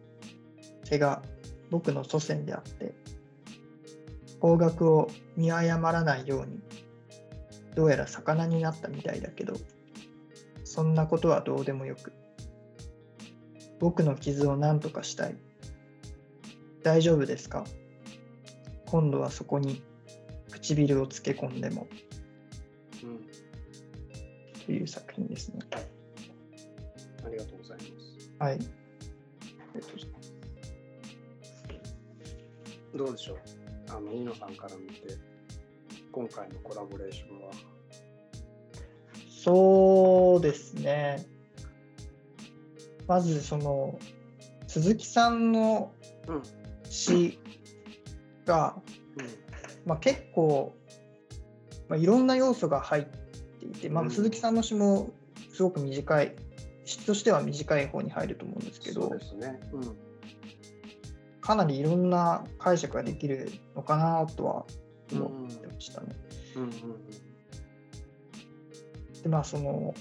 [0.88, 1.20] 手が
[1.70, 2.94] 僕の祖先であって、
[4.40, 6.62] 方角を見誤らないように、
[7.74, 9.52] どうやら魚になったみたいだけど、
[10.64, 12.14] そんなことはどうでもよく。
[13.78, 15.36] 僕の傷を何とかしたい。
[16.84, 17.64] 大丈夫ですか？
[18.86, 19.82] 今度はそこに
[20.50, 21.88] 唇をつけ込んでも
[23.02, 23.20] うん。
[24.66, 25.60] という作品ですね。
[27.24, 28.30] ありがとうございます。
[28.38, 28.58] はい。
[32.94, 33.38] どうでしょう？
[33.88, 35.16] あの、ニノさんから見て、
[36.12, 37.50] 今回のコラボレーションは？
[39.42, 41.26] そうですね。
[43.08, 43.98] まずその
[44.66, 45.92] 鈴木さんの
[46.28, 46.42] うん。
[46.94, 47.38] 詩
[48.46, 48.76] が、
[49.18, 49.26] うん。
[49.84, 50.74] まあ、結構、
[51.88, 53.04] まあ、いろんな要素が入っ
[53.58, 55.10] ていて、まあ、うん鈴木さんの詩も
[55.52, 56.36] すごく短い
[56.84, 59.60] 詩としては短い方に入ると思うんですけどね。
[59.72, 59.96] うん。
[61.40, 64.64] かなりいろんな解釈ができるのかなとは
[65.12, 65.18] うん。
[65.18, 65.26] うん。
[65.26, 66.06] 思ってましたね。
[66.56, 66.70] うん。
[69.22, 69.94] でまあその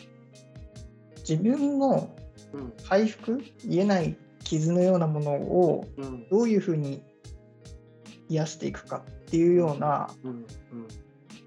[1.28, 2.16] 自分の
[2.54, 2.74] うん。
[2.88, 3.42] 回復？
[3.66, 6.28] 癒えない傷のようなものをうん。
[6.30, 7.04] どういうふうに
[8.30, 10.10] 癒していくかっていうような。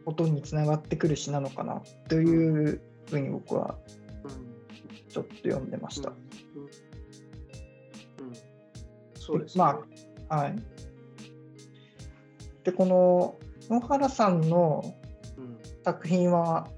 [0.05, 2.81] ことにつながってくる詩なのかなという
[3.11, 3.77] ふうに僕は
[5.09, 6.13] ちょっと読んでました。
[9.19, 9.65] そうですね。
[9.65, 9.81] ま
[10.29, 10.57] あはい、
[12.63, 13.37] でこの
[13.69, 14.95] 野原さんの
[15.37, 15.59] うん。
[15.85, 16.69] 作品は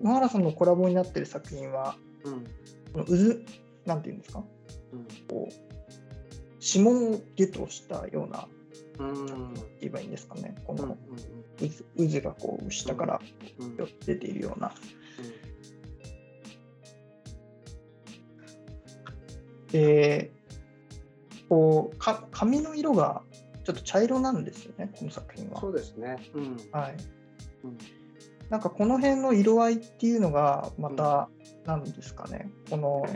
[0.00, 2.44] 野原さんのコラボになってる作品はうん。
[2.92, 3.12] この渦
[3.86, 4.38] なんていうんですか？
[4.38, 4.44] うん。
[5.28, 5.52] こう
[6.60, 8.48] 指紋をギュッとしたような
[8.98, 9.54] うん。
[9.54, 10.96] 言えばいいんですかねこの。
[11.58, 13.20] 渦渦がこう下から
[13.58, 13.76] うん。
[14.06, 14.72] 出ているような。
[19.70, 20.32] で
[21.48, 23.22] こうか髪の色が
[23.64, 25.70] ちょっと茶色なんですよねこの作品はそ。
[25.70, 26.16] うですね。
[26.34, 26.56] うん。
[26.72, 26.96] はい
[27.64, 27.78] うん
[28.50, 31.30] なんかこの辺の色合いっていうのがまた
[31.64, 33.06] 何ですかね、この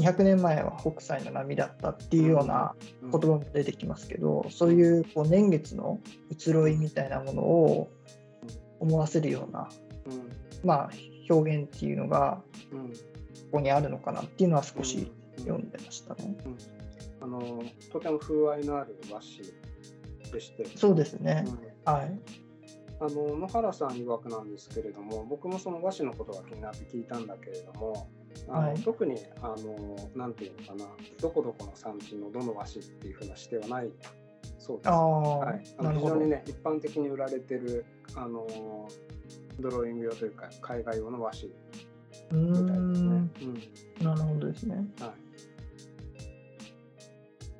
[0.00, 7.90] 200年前は北斎の波だったっていうようなうん言葉も出てきますけど、そういうこう年月の移ろいみたいなものを
[8.78, 9.68] 思わせるような、
[10.06, 10.66] うん。
[10.66, 10.90] まあ、
[11.28, 12.42] 表現っていうのが
[12.72, 12.92] うん。
[13.50, 16.36] ここにあるのかなっていうのは少しうん読んでましたね。
[17.20, 21.50] あのとても風合いのある和紙でして、そうですねう。
[21.90, 22.20] んはい。
[23.00, 28.10] あの野原さん曰くなんですけれども僕もその和紙のことが気になって聞いたんだけれども
[28.48, 30.86] あの、はい特にあのなんていうのかな
[31.20, 33.90] どこどこの産地のどの和紙っていうふうな指定はない
[34.58, 34.88] そうです。
[34.88, 35.82] はい、あ。
[35.82, 37.84] の非常にね一般的に売られてる
[38.14, 38.46] あの
[39.58, 41.48] ドローイング用というか海外用の和紙
[42.32, 43.10] みたいですね。
[43.10, 43.30] ん、
[44.00, 44.76] うんなるほどですね。
[45.00, 45.14] は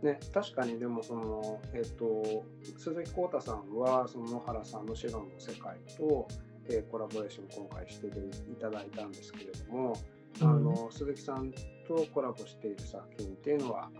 [0.02, 0.06] い。
[0.06, 2.42] ね、確かにでもその、えっと、
[2.78, 6.26] 鈴木浩太さんはその野原さんの「シロの世界と」
[6.70, 8.10] えーコラボレーションを今回してい
[8.56, 9.94] ただいたんですけれども、
[10.42, 11.52] あの鈴木さん
[11.86, 13.90] とコラボしている作品っていうのは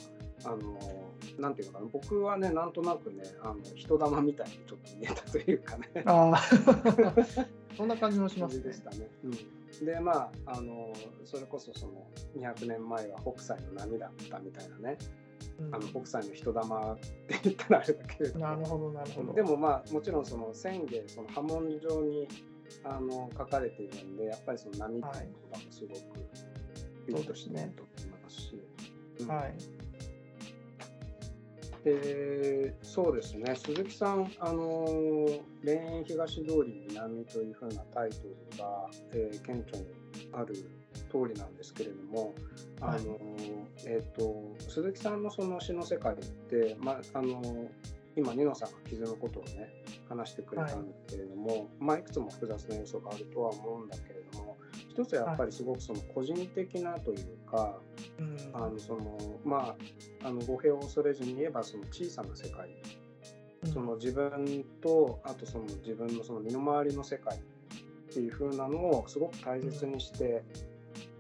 [0.45, 0.79] あの
[1.39, 5.89] なんていうのかな僕はねなんとなくねあの人玉みたいにちょっと見えたというかね。
[6.07, 6.41] ああ
[7.77, 8.65] そんな感じもしますね。
[8.65, 9.09] でしたね。
[9.25, 10.93] うん、でまああの
[11.25, 14.99] それこそその200年前は北斎の波だったみたいなね、
[15.59, 15.75] うん。
[15.75, 18.39] あの北斎の人玉って言ったらあれだけれど。
[18.39, 19.33] もなるほどなるほど。
[19.35, 22.27] でもまあもちろんその線芸その波紋状に
[22.85, 26.01] あの書かれているんでやっぱりその波っていう言葉もすごく
[27.07, 28.63] フィットしてると思いますし。
[29.21, 29.29] うん。
[29.29, 29.55] はい。
[31.85, 33.57] でそうですね。
[33.57, 34.87] 鈴木さん、あの
[35.65, 39.87] 田園東通り南というふうなタイトルが、えー顕著に
[40.33, 40.55] ある
[41.11, 42.35] 通りなんですけれども、
[42.81, 43.19] あの
[43.87, 47.41] えー、と鈴木さんのその詩の世界って、まあの
[48.17, 49.73] 今ニノさんが傷のことをね
[50.09, 51.85] 話してくれたんですけれども、い。
[51.85, 54.57] まあ、いくつも複雑な要素があるとは思うんだけれども
[54.89, 57.79] 一つはやっぱりすごくその個人的なというか、
[58.19, 58.51] うん。
[58.53, 59.77] あのそのま
[60.23, 62.69] ああの語弊を恐れずに言えばその小さな世界
[63.73, 70.43] その自分とあとその自分のその身の回りの世界っていう風なのをすごく大切にして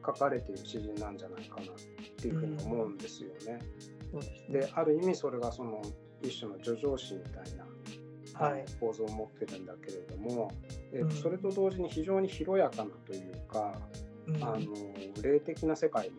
[0.04, 1.66] 書かれている詩人なんじゃないかなっ
[2.16, 3.60] ていうふうに思うんですよね。
[4.10, 4.60] そうですね。
[4.60, 5.82] である意味それがその
[6.22, 7.66] 一種の叙情詩みたいな
[8.78, 10.50] 構造を持ってるんだけれども、
[10.92, 13.74] えっとうんそれと同時に非常に広やかなというか、
[14.26, 14.58] うんあの
[15.22, 16.16] 霊的な世界も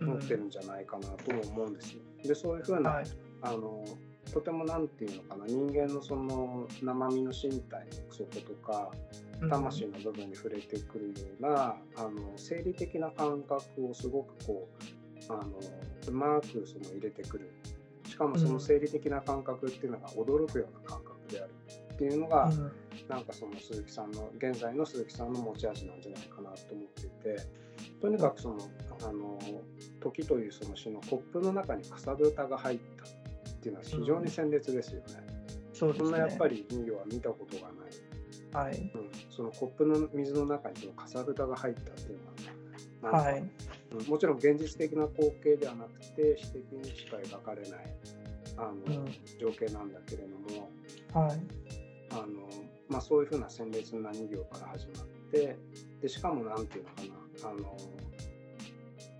[0.00, 2.02] うん持ってるんじゃないかなとも思うんですよ。
[2.24, 3.04] でそういうふうな、はい。
[3.42, 3.84] あの
[4.32, 8.90] とてもなんていうのかな人間のその生身の身体の底とか
[9.40, 14.68] うん魂の部分に触れてくるような、あの生理的な感覚をすごくこ
[15.28, 15.42] うあの
[16.08, 17.50] うまくその入れてくる
[18.12, 21.54] しかもその生理的な感覚っていうのが驚くような感覚である
[21.94, 22.72] っていうのが、うん
[23.08, 27.36] なんかその鈴木さんの現在の鈴木さんの持ち味なんじゃないかなと思っていて
[28.00, 28.58] とにかくその
[29.02, 29.38] 「あの
[30.00, 35.06] 時」というその詩のコップの中にかさぶたが入ったっていうのは非常に鮮烈ですよね。
[35.72, 36.10] そうですね。
[36.10, 38.70] そんなやっぱり人形は見たことがない。
[38.70, 38.92] はい。
[38.94, 42.32] うん、そのコップの水の中にそのかさぶたが入ったっていうのは、
[43.02, 43.50] なんかはい。
[43.94, 47.94] うんもちろん現実的な光景ではなくて詩的にしか描かれない
[48.56, 50.70] あの、うん情景なんだけれども
[51.12, 51.40] はい。
[52.10, 52.26] あの、
[52.88, 55.56] まあ、そういうふうな鮮烈な2行から始まって
[56.00, 57.02] でしかもなんていうのか
[57.42, 57.76] なあの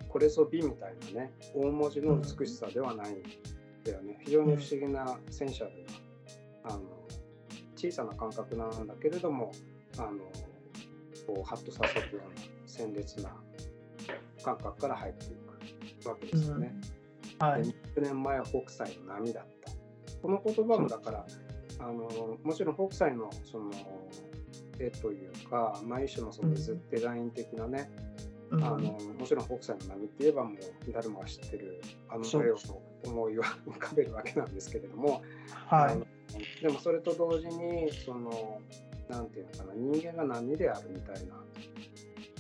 [0.09, 3.23] これぞ美みたいなね大文字の美しさではないん
[3.85, 5.73] だよね、非常に不思議なセンシャル
[6.65, 6.83] なあの
[7.75, 9.51] 小さな感覚なんだけれども
[9.99, 10.11] あの
[11.27, 13.35] こうハッとさせるような鮮烈な
[14.43, 15.29] 感覚から入ってい
[16.03, 16.75] くわけですよね。
[17.39, 17.63] はい。
[17.65, 19.73] で200年前は北斎の波だった。
[20.23, 21.27] この言葉もだから、
[21.79, 23.71] あのもちろん北斎のその
[24.79, 26.55] 絵というか、まあ、一種のその
[26.91, 27.91] デザイン的なね、
[28.51, 31.81] うんあのもちろん北斎の波って言えばもう誰もが知ってる
[32.11, 32.59] あの絵を
[33.05, 35.23] 思いは浮かべるわけなんですけれども、
[35.67, 36.63] はい。
[36.63, 38.61] でもそれと同時にその
[39.09, 41.35] なんていうのかな人間が波であるみたいな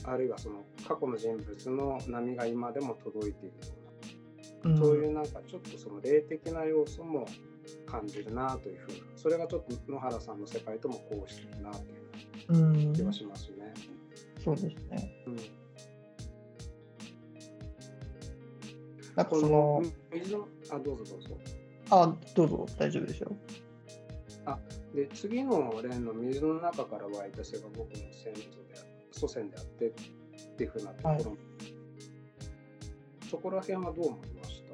[0.05, 3.63] あるいはその過去の人物の波が今でも届いているよ
[4.65, 7.27] うなうんそういうなんかちょっとその霊的な要素も
[7.87, 11.83] 感じるなというふうな、それがちょっと野原さんの世界ともこうしてるなとい
[12.49, 13.73] ううん気はしますね。
[14.43, 15.25] そうですね。
[15.27, 15.37] うん、
[19.15, 19.83] なんかその、
[20.13, 21.39] 水の、あ、どうぞどうぞ。
[21.91, 23.37] あ、どうぞ、大丈夫ですよ。
[24.95, 28.72] で、次の例の水の中から湧いた瀬が僕の先祖であ
[29.13, 29.93] 祖先であってっ
[30.57, 31.25] ていうふうなところ、はい。
[33.31, 34.73] そこら辺はどう思いました？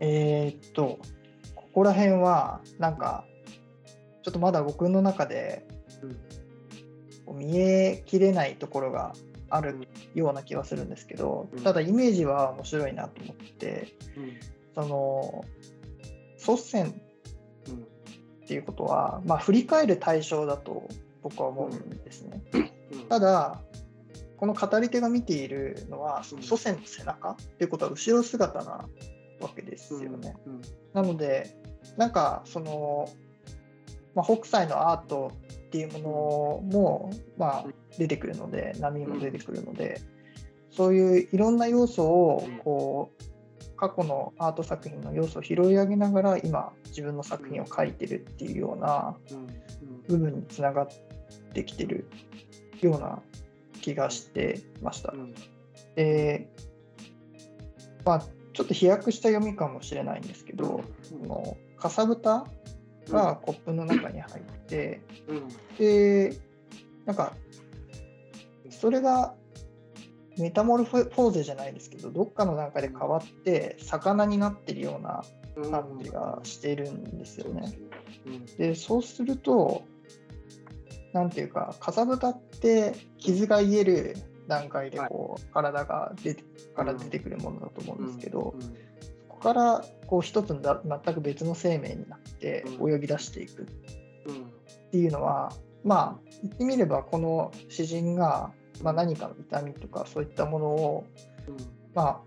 [0.00, 0.98] えーっと、
[1.54, 3.24] ここら辺は、なんか、
[4.22, 5.66] ちょっとまだ僕の中で
[7.32, 9.14] 見えきれないところが
[9.48, 13.94] あるような気はするんですけどうん、ただイメージは面白いなと思って、
[14.74, 15.44] その、
[16.36, 16.88] 祖先
[18.44, 20.88] っていうことは、まあ、振り返る対象だと
[21.28, 22.40] 僕は思うんですね。
[22.52, 22.70] うん。
[23.08, 23.60] ただ、
[24.36, 27.32] この語り手が見ているのは、その祖先の背中？
[27.32, 28.88] っていうことは後ろ姿なわ
[29.54, 30.36] けですよね。
[30.46, 30.60] うん。
[30.92, 31.56] なので、
[31.96, 33.08] なんかその、
[34.14, 35.32] まあ、北斎のアート
[35.66, 37.66] っていうものも、まあ、
[37.98, 40.00] 出てくるので、波も出てくるので、
[40.70, 49.16] そういういろんな要素をこう過去のアート作品の要素を拾い上げながら今自分の作品を描いてるっていうような
[50.08, 50.88] 部分につながっ
[51.56, 52.06] てきてる
[52.82, 53.22] ような
[53.80, 55.12] 気がしてました。
[55.12, 55.16] う。
[55.16, 55.34] ん。
[55.94, 56.48] で、
[58.04, 58.20] まあ、
[58.52, 61.26] ちょっと飛躍した読みかもしれないんですけど、うん。
[61.26, 62.46] このかさぶた
[63.08, 65.48] がコップの中に入って、うん。
[65.78, 66.36] で、
[67.06, 67.34] なんか、
[68.70, 69.34] それが
[70.38, 75.24] メタモルフォーゼじゃないですけどどっかの段階で変わって魚になってるような
[75.70, 77.72] 感じがしているんですよね。
[78.58, 79.84] でそうすると
[81.16, 84.16] なんていうかかさぶたって傷が癒える
[84.48, 86.44] 段階でこう、はい、体が出て
[86.74, 88.62] から出てくるものだと思うんですけど、うん。
[88.62, 88.74] うん、そ
[89.30, 93.66] こからこう一つのだ全く別の生命になって泳ぎ出していくっ
[94.90, 95.54] ていうのは、
[95.84, 98.52] まあ言ってみればこの詩人が、
[98.82, 101.06] まあ、何かの痛みとかそういったものを、
[101.94, 102.20] まあ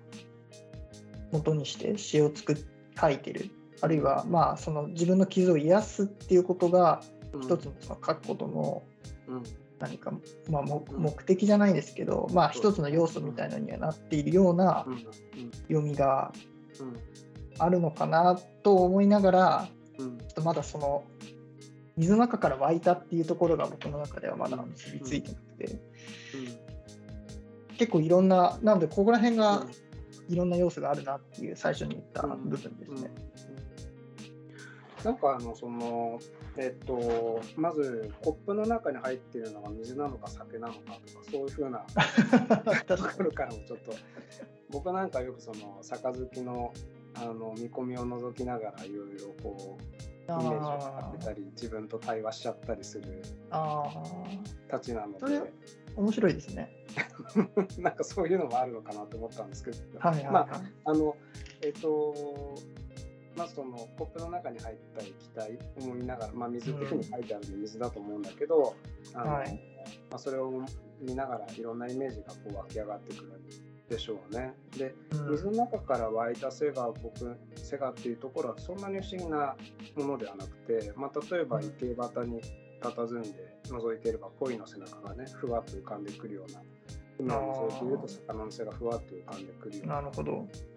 [1.31, 2.57] 元にして詩を作っ
[2.99, 3.51] 書いてる。
[3.81, 7.01] あるいはまあその自分の傷を癒すっていうことが
[7.41, 8.83] 一つのその書くことの
[9.79, 10.11] 何か、
[10.49, 14.85] まあ、目的じゃないですけど、まあ、一つの要素みたいなのにはなっているような
[15.67, 16.31] 読みが
[17.59, 19.67] あるのかなと思いながら、
[19.97, 21.03] ちょっとまだその
[21.97, 25.79] 水の中から湧いたっていうところが僕の中ではまだ結びついてなくて、
[27.77, 29.65] 結構いろんななのでここら辺が
[30.29, 33.11] いろんな要素があるなっていう最初に言った部分ですね。
[35.03, 36.19] なんかあのその
[36.61, 41.85] えっと、まずコップの中に入っているのが水なのか酒なのかとかそういうふうな
[42.85, 43.93] ところからもちょっと
[44.69, 46.73] 僕なんかよくその杯の
[47.15, 53.23] あの見込みを覗きながらいろいろこうイメージを使ってたり自分と対話しちゃったりする
[54.67, 55.51] たちなので。
[55.95, 56.71] 面白いですね。
[57.79, 61.17] なんかそういうのもあるのかなと思ったんですけど、はいはいはい、まああの
[61.61, 62.55] えっと
[63.39, 68.75] まあ、そのコップの中に入った液体思いながら、まあ、水っていうふうに書いてあるんで水だと思うんだけど、
[69.13, 69.53] あの、はい、
[70.09, 70.51] まあ、それを
[70.99, 73.31] 見ながらいろんなイメージがこう湧き上がってくる
[73.89, 74.53] でしょうね。
[74.77, 74.93] で、
[75.29, 79.55] 水の中から湧いた背が僕背がっていうところはそんなに不思議な
[79.95, 82.41] ものではなくて、まあ、例えば池端に
[82.81, 86.61] 佇んで覗いていれば鯉の背中がねふわっと浮かんでくるような
[87.19, 90.03] 今のそういうと魚の背がふわっと浮かんでくるような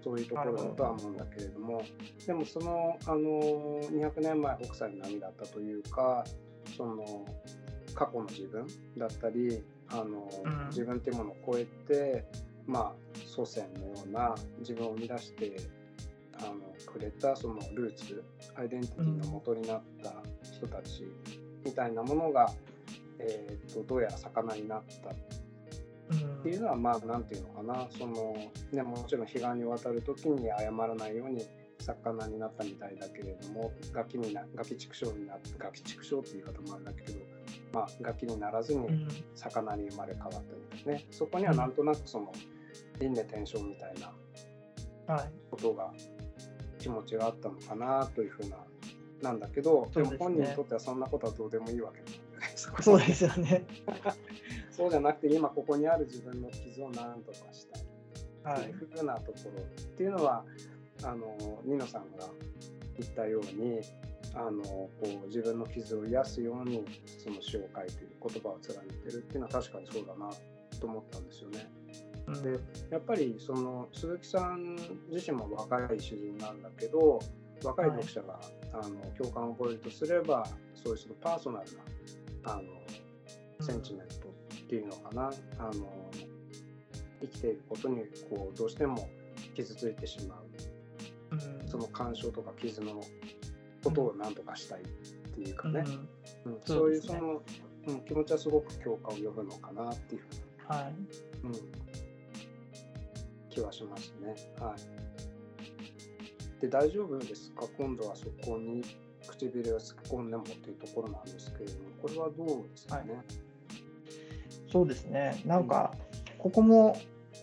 [0.02, 1.82] そういうところだとは思うんだけれども
[2.26, 6.24] でもそのあの200年前北斎の波だったというか
[6.76, 7.24] その
[7.94, 8.66] 過去の自分
[8.98, 12.24] だったりあの、うん、自分っていうものを超えて
[12.66, 15.56] まあ祖先のような自分を生み出して
[16.40, 16.54] あの
[16.86, 18.24] くれたそのルーツ
[18.56, 20.12] アイデンティティの元になった
[20.42, 21.04] 人たち
[21.64, 22.50] みたいなものが、
[23.20, 25.14] えーと、とどうやら魚になった
[26.10, 27.88] っていうのはまあ何て言うのかな。
[27.90, 28.36] その、
[28.72, 31.42] ね、もちろん彼岸に渡る時に謝らないように
[31.82, 37.18] 魚になったみたいだけれどもガキになガキ畜生になってガキ畜生っていう言い方もあるんだけど、
[37.72, 38.86] まあ、ガキにならずに
[39.34, 42.32] 魚に生まれ変わったみたいなね、そこにはなんとなくその
[43.00, 44.12] 輪廻転生みたいな
[45.50, 45.92] ことが、
[46.78, 48.56] 気持ちがあったのかなというふうな
[49.22, 52.22] なんだけどで,、も本人にとってはそんなことはどうでもいいわけなんでね。
[52.56, 53.64] そうですよね
[54.82, 57.68] そうじゃなくて今ここにある自分の傷を何とかし
[58.42, 59.64] たいっていうふうなところっ
[59.96, 60.44] ていうのは、
[61.04, 62.26] あのニノさんが
[62.98, 63.80] 言ったように
[64.34, 64.90] あのこ
[65.24, 66.84] う自分の傷を癒すように
[67.22, 70.30] その詩を書いている言葉を貫いてるっていうのは確かにそうだな
[70.80, 71.70] と思ったんですよね。
[72.42, 72.58] で
[72.90, 74.76] やっぱりその鈴木さん
[75.10, 77.20] 自身も若い詩人なんだけど
[77.62, 81.66] 若い読者が、はい、あの共感を覚えるとすればそういうそのパーソナル
[82.44, 82.62] なあの
[83.62, 84.18] センチメントっ
[84.72, 85.30] ていうのかな。
[85.58, 86.10] あの
[87.20, 89.06] 生きていることにこうどうしても
[89.54, 93.04] 傷ついてしまう、うん、その干渉とか傷の
[93.84, 94.84] ことを何とかしたいっ
[95.34, 95.84] ていうかね、
[96.46, 97.42] うん、うん、そういうその、
[97.86, 99.92] うん、気持ちはすごく共感を呼ぶのかな。
[99.92, 100.22] っていう、
[100.66, 100.94] はい。
[101.44, 101.52] うん、
[103.50, 104.34] 気はしますね。
[104.58, 104.74] は
[106.58, 107.66] い、で大丈夫ですか？
[107.76, 108.82] 今度はそこに
[109.28, 113.24] 唇を突っ込んでもっていうところなんですけれどもこれはどうですかね、はい
[114.72, 115.42] そうですね。
[115.44, 115.94] なんか、
[116.38, 116.96] ここも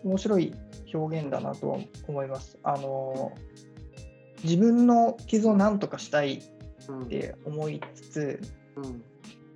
[0.03, 0.53] 面白い
[0.93, 2.57] 表現だなと思います。
[2.63, 3.31] あの
[4.43, 8.41] 自分の傷を何とかしたいって思いつつ、
[8.75, 9.03] うん、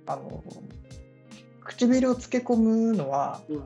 [0.06, 0.42] あの
[1.64, 3.58] 唇をつけ込むのは、うん、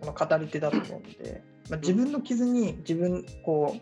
[0.00, 3.80] この語り手だと思うので、まあ、自分の傷に自分こう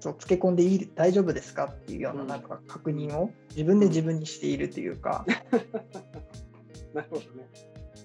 [0.00, 5.26] そうつけ込んでいい大丈夫ですかっていうようななんか確認を自分で自分にしているというか、
[6.94, 7.48] なるほどね。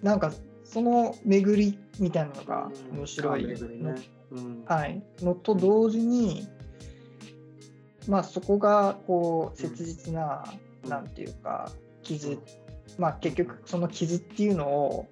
[0.01, 0.33] なんか
[0.73, 3.55] その巡りみたいなのが面白い、ね。
[4.65, 6.47] はい、のと同時に、
[8.07, 10.43] まあ、そこがこう切実な、
[10.83, 11.71] うん、なんていうか
[12.01, 12.39] 傷、
[12.97, 15.07] まあ、結局その傷っていうのを、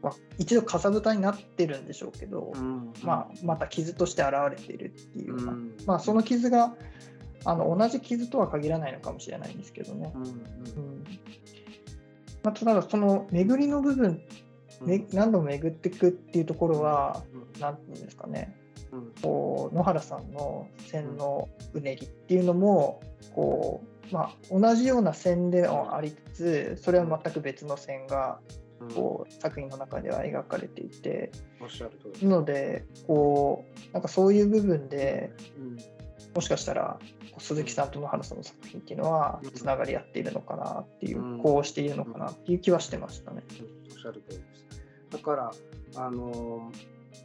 [0.00, 2.54] まあ、一度かさぶたになってるんでしょうけど、
[3.02, 5.52] まあ、また傷として現れてるっていうか、
[5.86, 6.74] まあ、その傷が
[7.44, 10.10] あの同じ傷とは限らないのかもしれないんですけどね。
[10.14, 11.04] うん。
[12.42, 14.51] まあ、ただその巡りの部分っ
[14.86, 17.42] め何度も巡っていくっていうところは、うん。
[17.76, 18.56] ていうんですかね。
[18.92, 19.12] うん。
[19.22, 23.00] こう野原さんの線のうねりっていうのも
[23.34, 28.40] こう、まあ、同じような線ではありつつそれは全く別の線が
[28.80, 28.90] うん。
[28.90, 31.30] こう作品の中では描かれていて。
[32.22, 35.78] なのでこうなんかそういう部分でうん。
[36.34, 36.98] もしかしたら
[37.38, 39.50] 鈴木さんと野原さんの作品っていうのはうん。
[39.52, 41.38] つながり合っているのかなっていう、うん。
[41.38, 43.42] こうしているのかなっていう気はしてましたね。
[43.90, 44.71] おっしゃる通りです。
[45.12, 45.50] だから、
[45.96, 46.72] あの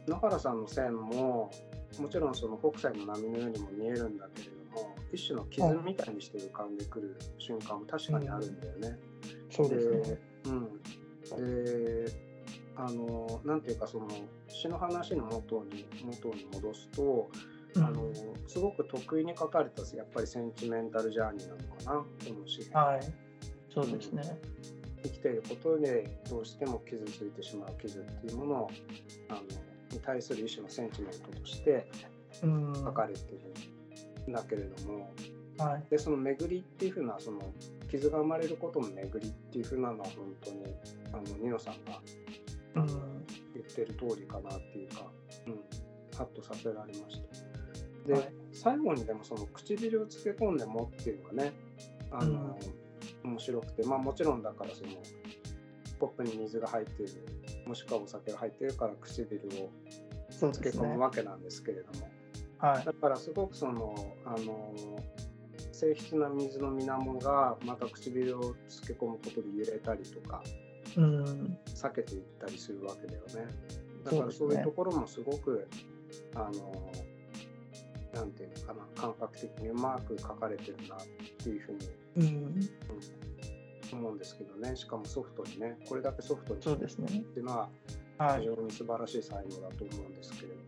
[0.06, 1.50] 野原さんの線も、
[1.98, 8.98] もちろんその北斎の波のようにも見えるんだけれども、一種の傷みたいにして浮かんでくる瞬間も確かにあるんだよね。
[9.50, 10.18] そうですね。
[10.46, 12.28] うん、で
[12.76, 14.06] あのなんていうかその
[14.48, 17.28] 詩の話の元に元に戻すと、
[17.74, 18.10] うんあの
[18.46, 22.06] すごく得意に書かれたやっぱりセンチメンタルジャーニーなのかなこ
[22.40, 23.00] の詩はい。
[23.72, 24.22] そうですね。
[25.02, 28.70] 生きていることでどうしても傷ついてしまう傷っていうものを
[29.28, 29.40] あの
[29.92, 31.88] に対する一種のセンチメントとして
[32.42, 32.72] うん。
[32.74, 35.12] 書かれてるんだけれども、
[35.58, 35.84] はい。
[35.90, 37.40] でその巡りっていうふうなその
[37.90, 40.64] 傷が生まれることの巡りっていうふうなのは本当に
[41.12, 42.00] あのニノさんが
[42.76, 42.86] うん。
[43.54, 45.10] 言ってる通りかなっていうか、
[45.46, 45.54] うん、
[46.16, 47.20] ハッとさせられまし
[48.04, 48.08] た。
[48.08, 51.52] で、はい最後にでもその唇をつけ込んでもっていうのがね
[52.10, 52.58] あの、
[53.24, 54.90] 面白くてまあもちろんだからその
[55.98, 57.12] コップに水が入っている
[57.66, 59.70] もしくはお酒が入っているから唇を
[60.30, 61.00] そうですねつけ込む。
[61.00, 62.08] わけなんですけれども、
[62.58, 62.84] はい。
[62.84, 63.94] だからすごくその
[64.24, 64.74] あの
[65.72, 70.42] 静筆な水の水面がまた唇をつけ込むことで揺れたりとか
[70.96, 71.58] うん。
[71.66, 73.52] 避けていったりするわけだよね。
[74.04, 75.68] だからそういうところもすごく、
[76.34, 76.72] あの
[78.12, 80.98] なんていうのかな感覚的にうまく書かれてるなっ
[81.42, 82.60] ていうふうにうん。
[83.90, 87.06] 思うんですけどねしかもソフトにねこれだけソフトにそうですね。
[87.06, 87.68] っていうのは
[88.18, 88.40] はい。
[88.40, 90.62] 非常に素晴らしい才能だと思うんですけれども。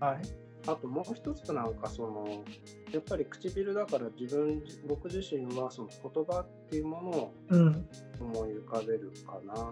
[0.00, 0.22] はい。
[0.66, 2.44] あともう一つなんかその
[2.92, 7.88] やっぱり唇だから自分僕自身はその言葉っていうものをうん。
[8.20, 9.70] 思い浮かべるかな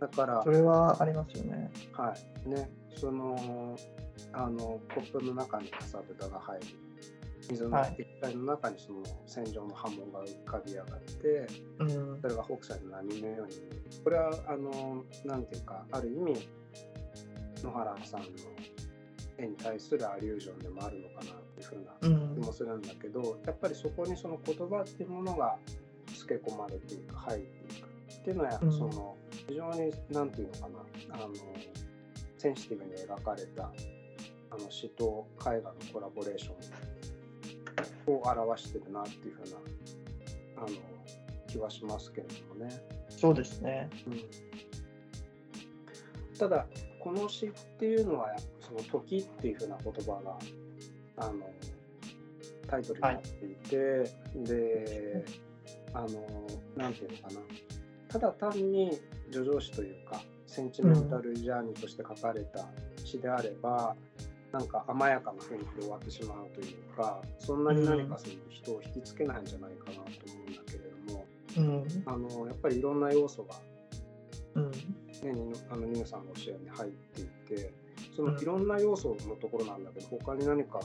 [0.00, 1.70] だからそれはありますよね。
[1.92, 2.12] は
[2.44, 3.76] いねその
[4.32, 6.66] あのコップの中にかさぶたが入る
[7.48, 11.46] 水のはい液体の中にその線状の波紋が浮かび上がって
[11.78, 12.28] うんそ。
[12.28, 13.54] れが北斎の波のように
[14.02, 16.48] これはあのなんていうかある意味
[17.62, 18.26] 野原さんの
[19.38, 22.46] 絵に対するアリュージョンでもあるのかなっていうふうなうん気。
[22.46, 25.56] もするんだけどやっぱりそこにその言葉っていうものが
[26.16, 27.86] つけ込まれていく入っていく
[28.20, 30.68] っていうのは、うんその非常に何て言うのか
[31.10, 31.34] なあの
[32.38, 33.70] センシティブに描かれた
[34.56, 36.52] あの詩と絵画のコラボレーショ
[38.10, 39.56] ンを表してるなっていうふうな
[40.58, 40.68] あの
[41.48, 42.70] 気はしますけれどもね。
[43.08, 43.88] そうですね。
[44.06, 44.20] うん
[46.38, 46.66] ただ
[46.98, 50.38] この詩っていうのはその「時」っていうふうな言葉が
[51.16, 51.48] あの
[52.66, 55.24] タイトルになっていて、で
[55.92, 56.26] あの
[56.76, 57.40] なんていうのかな
[58.08, 58.98] ただ単に
[59.30, 62.66] 叙情詩というかセンチメンタルジャーニーとして書かれた
[63.04, 63.96] 詩であれば、
[64.54, 70.06] なんか甘やかな雰囲気で終わってしまうというかそんなに何かその人を引きつけないんじゃないかなと思
[70.46, 71.26] うんだけれども
[71.56, 72.02] うん。
[72.06, 73.56] あのやっぱりいろんな要素が
[74.54, 74.70] うん。
[74.70, 74.78] ね、
[75.70, 77.24] あのニノさんのおっしゃるように入ってい
[77.56, 77.72] て
[78.14, 80.78] そうんのいろんな要素のところなんだけど、他に何か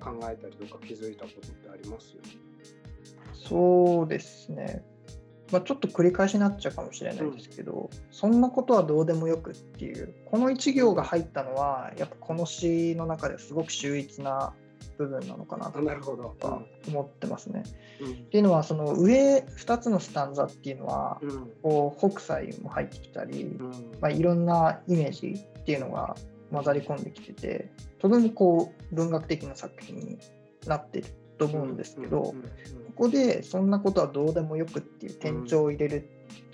[0.00, 2.16] 考えたりとか気づいたことってあります？
[3.34, 4.82] そうですね。
[5.52, 14.54] まあ、ちょっと繰り返しになっちゃうかもしれないですけど、そんなことはどうでもよくっていう、この一行が入ったのは、やっぱこの詩の中ですごく秀逸な
[14.98, 15.78] 部分なのかなと
[16.88, 17.62] 思ってますね。
[18.00, 18.12] うん。
[18.12, 21.52] っていうのは、その上2つのスタンザっていうのは、うん。
[21.62, 23.70] こう北斎も入ってきたり、うん。
[24.00, 26.16] まあ、いろんなイメージっていうのが
[26.52, 30.18] 混ざり込んできててとてもこう文学的な作品に
[30.66, 31.06] なってる
[31.38, 36.08] と思うんですけど、うんここでそんなことはどうでもよくっていう転調を入れる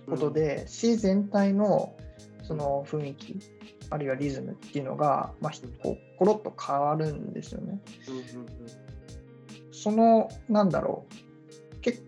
[0.08, 1.94] ことで、詩全体の
[2.42, 3.38] その雰囲気
[3.90, 7.80] あるいはリズムっていうのが、まあ、ひこうコロッと変わるんですよね。
[9.72, 11.06] そのなんだろ
[11.76, 11.80] う。
[11.80, 11.98] け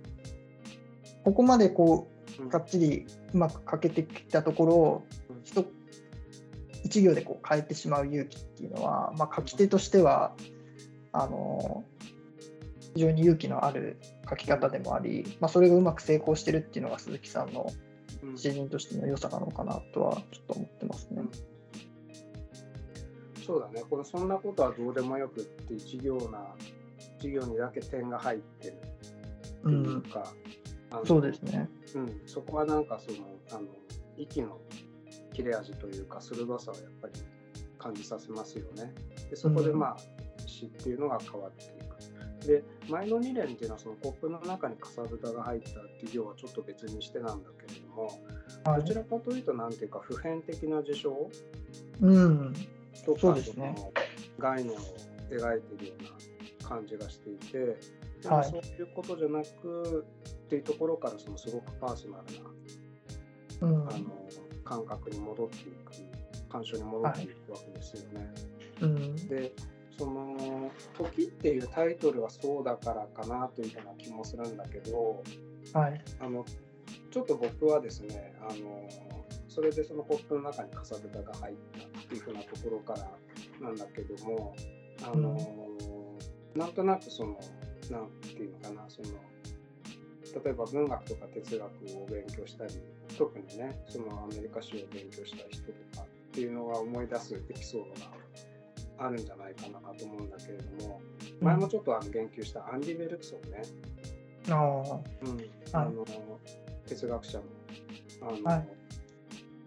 [1.25, 2.09] ここまでこ
[2.39, 5.43] うがっちりうまくかけてきたところをうん。
[5.45, 5.65] 一
[6.83, 10.35] 一行でこう変えてしまう勇気っていうのは、まあ、書き手としては
[11.13, 11.85] あの
[12.95, 17.71] 非常に勇気のある書き方でもあり、まあ、それがうまく成功してるっていうのが鈴木さんの
[18.23, 21.23] うん詩人としての良さなのかなとはちょっと思ってますね。
[23.47, 26.55] そうだね、このそんなことはどうでもよくって一行な、
[27.19, 28.77] 一行にだけ点が入ってる
[29.65, 30.33] う、というんか、
[30.91, 31.69] あのそうですね。
[31.95, 33.69] うん、そこはなんかそのあの
[34.17, 34.61] 息の
[35.33, 37.15] 切れ味というか鋭さをやっぱり
[37.79, 38.93] 感じさせますよね。
[39.31, 39.97] でそこでまあ
[40.47, 41.80] 詩っていうのが変わっていく。
[42.47, 48.07] で前の2連っていうのはそのコップの中にかさぶたが入ったっていう行はちょっと別にしてなんだけれども、
[48.65, 51.31] はいどちらかというと何ていうか普遍的な事象
[52.01, 52.55] うん。
[53.05, 53.93] とかそうですねその
[54.39, 54.77] 概念を
[55.31, 57.59] 描いているような感じがしていて、
[58.29, 60.05] はいそういうことじゃなく
[60.47, 63.89] っていうところからそのすごくパーソナルなうん。
[63.89, 64.01] あの
[64.65, 65.93] 感覚に戻っていく
[66.51, 68.35] 鑑賞に戻っていくわけですよね。
[68.83, 69.17] うん。
[69.29, 69.53] で
[70.01, 75.23] その「時」っていうタイトルはそうだからかなというような気もするんだけど
[75.75, 76.01] はい。
[76.19, 76.45] あの
[77.11, 78.89] ちょっと僕はですねあの
[79.49, 81.57] それでそのコップの中にかさぶたが入っ
[81.93, 83.11] たっていうふうなところから
[83.61, 84.55] なんだけども
[85.03, 85.37] あの、
[86.55, 87.39] なんとなくその
[87.91, 89.09] なんていうのかなその
[90.43, 91.65] 例えば文学とか哲学
[91.97, 92.75] を勉強したり
[93.19, 98.20] 特にねそのアメリカ史を勉強した人とかっていうのが思い出すエピソードが
[99.01, 101.01] あるんじゃないかなと思うんだけれども
[101.41, 103.63] 前もちょっとあの言及したアンディ・ベルクソンね。
[104.49, 104.55] うん
[105.73, 106.05] あの
[106.87, 107.45] 哲学者の
[108.23, 108.69] あの、はい。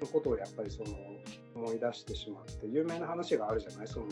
[0.02, 0.90] のことをやっぱりその
[1.56, 3.88] 思い出してしまって有名な話があるじゃない？
[3.88, 4.08] その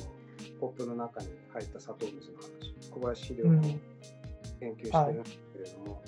[0.60, 2.90] コップの中に入った砂糖水の話。
[2.90, 3.56] 小林秀夫うん。
[3.58, 3.62] も
[4.60, 6.02] 研究してるんですけれども、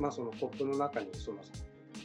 [0.00, 1.38] まあそのコップの中にその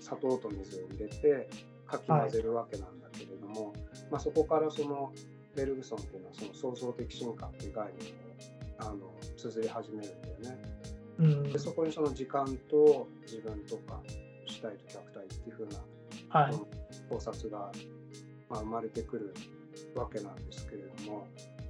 [0.01, 1.49] 砂糖と水を入れて
[1.87, 3.73] かき混ぜるわけなんだけれども、
[4.09, 5.11] まあ、そこからその
[5.55, 10.61] ベルグソンっていうのはその創造的進化っていう概念をあの綴り始めるんだよね。
[11.19, 11.43] うん。
[11.51, 14.01] でそこにその時間と自分とか
[14.47, 15.83] 主体と客体っていう風な
[16.29, 16.53] はい。
[17.09, 17.71] 考察が、
[18.49, 19.33] まあ、生まれてくる
[19.95, 21.27] わけなんですけれども、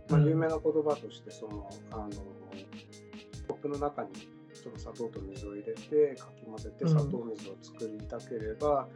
[0.10, 2.10] まあ、うん有名な言葉としてその、あの
[3.48, 4.10] コップの中に
[4.54, 8.88] その砂糖と水を入れてかき混ぜてうん砂糖水を作りたければ、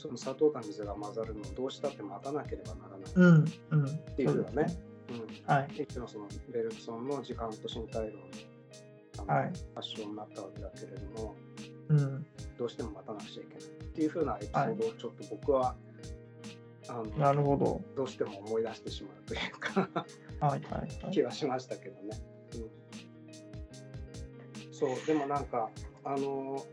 [0.00, 3.44] その砂糖と水が混ざるのをどうしたって待たなければならないうん。
[3.70, 3.86] うん。
[3.86, 4.74] っっていうふうなね。
[5.10, 5.20] うん
[5.54, 5.68] はい。
[5.74, 8.22] 一種のそのベルクソンの時間と身体論
[9.26, 11.36] の発祥になったわけだけれども、
[11.90, 12.26] うん。
[12.58, 15.76] どうしても待たなくちゃいけないっていうふうなエピソードをちょっと僕は、
[16.88, 17.82] あのなるほど。
[17.94, 19.86] どうしても思い出してしまうというか
[20.40, 21.00] はいはいはい。
[21.12, 22.18] 気はしましたけどね。
[22.54, 22.58] う
[24.70, 25.68] ん、そうでもなんか
[26.04, 26.64] あの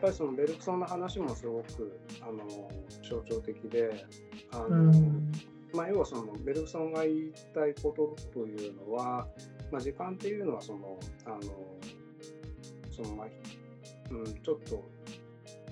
[0.00, 2.70] ぱりそのベルクソンの話もすごくあの
[3.02, 4.04] 象徴的で
[4.52, 5.32] あの、うん。
[5.74, 9.26] まあ、要はそのベルクソンが言いたいことというのは、
[9.70, 11.40] まあ、時間っていうのはそのあの
[12.90, 13.26] そのまあ、
[14.10, 14.84] うん、ちょっと、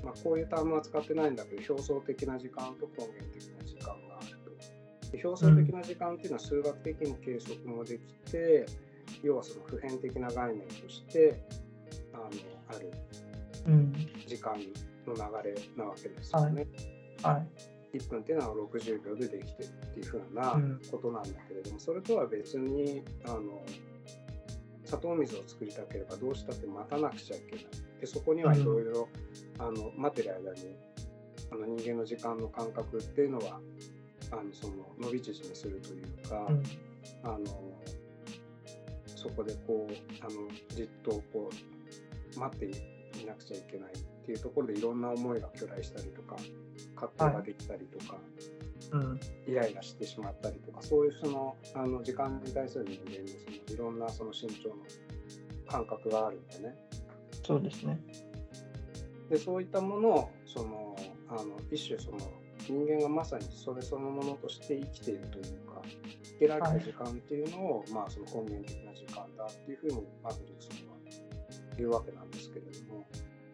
[0.04, 4.28] まあ、こういうタームは使ってないんだけど表層的な時間と根源的な時間がある
[5.10, 5.16] と。
[5.16, 8.66] で表層的な時間っていうのは数学的に計測もできて、
[9.22, 11.42] 要はその普遍的な概念として
[12.12, 12.28] あの
[12.68, 12.92] ある
[13.66, 14.05] うん。
[14.36, 14.54] 時間
[15.06, 16.66] の流れなわけですよね。
[17.22, 17.38] は
[17.92, 17.98] い。
[17.98, 23.62] 1分っていうのは60秒でできてるっていうふうなうんことなんだけれども、それとは別にあの
[24.84, 27.66] 砂糖水を作りたければどうしたって待たなくちゃいけない。
[28.00, 29.08] でそこにはいろいろ
[29.58, 30.76] あの待ってる間に
[31.50, 33.60] あの人間の時間の感覚っていうのは
[34.32, 36.62] あのその伸び縮みするというか、うん。
[37.22, 37.46] あの
[39.06, 41.50] そこでこうあのじっとこ
[42.36, 43.92] う待っていなくちゃいけない
[44.26, 46.34] っていうところでいろんな思いが巨来したりとか
[46.96, 48.18] 葛藤ができたりとか、
[48.92, 49.20] うん。
[49.46, 54.74] イライラしてしまったりとかそういうそのあの時間に対する人間のそのいろんなその身長の
[55.68, 56.74] 感覚があるんでね
[57.44, 58.00] そうですね。
[59.30, 60.96] でそういったものをその
[61.28, 62.18] あの一種その
[62.58, 65.82] 人間がまさにそれそのものとして生きているというか
[66.24, 70.96] 生けられた時間っていうのを、まあその根源的な時間だっていうふうにマーベリックさんは
[71.78, 73.06] 言うわけなんですけれども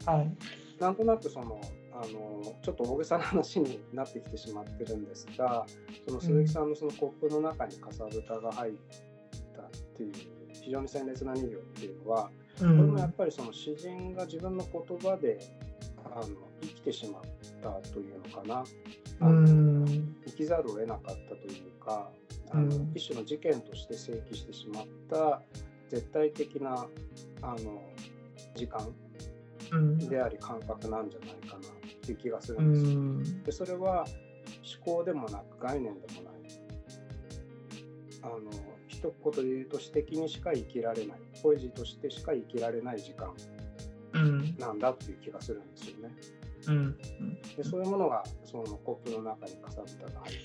[0.07, 0.62] はい。
[0.83, 1.61] なんとなくその
[1.93, 5.65] あのちょっと大げさな話になってきてしまってるんですが
[6.09, 8.73] その鈴木さんのそのコップの中にかさぶたが入っ
[9.55, 10.13] たっていう
[10.53, 15.39] 非常に鮮烈な人形っていうのはうこれもんやっぱりその詩人が自分の言葉で
[16.05, 16.27] あの
[16.61, 17.23] 生きてしまっ
[17.63, 18.65] たというのかな、
[19.21, 20.15] あうのん。
[20.27, 22.11] 生きざるを得なかったというか
[22.51, 25.41] あの、うん一種の事件として正規してしまった
[25.89, 26.87] 絶対的な
[27.41, 27.83] あの
[28.55, 29.12] 時間うん。
[29.99, 33.01] であり感覚なんじゃないかなっていう気がするうんですよ。
[33.01, 33.43] ん。
[33.45, 34.05] でそれは
[34.85, 36.33] 思考でもなく概念でもない。
[38.25, 38.39] あの
[38.87, 43.35] 一言で言うと詩的にしか生きられないポエジーとしてしか生きられない時間
[44.13, 44.57] うん。
[44.59, 46.11] なんだっていう気がするんですよね。
[46.69, 46.97] うん。
[47.57, 50.39] でそういうものがそのコップの中にかさぶたが入る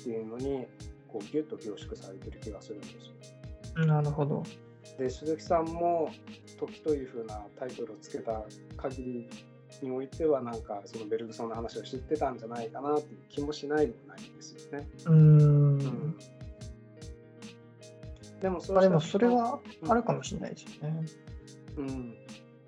[0.00, 0.66] っていうのに
[1.08, 3.86] こうギュッと凝縮されてる気がするんですよ。
[3.86, 4.42] なるほど。
[4.98, 6.10] で鈴木さんも
[6.66, 8.44] 「時」というふうなタイトルをつけた
[8.76, 9.28] 限り
[9.82, 14.88] においてはなんかそのベルグソンの話を知ってたんじゃないかなっていう気もしないでもないんですよね。
[15.06, 16.16] うんうん
[18.40, 21.06] でもそまあ、でもそれはあるかもしれないですよね。
[21.76, 22.16] うん、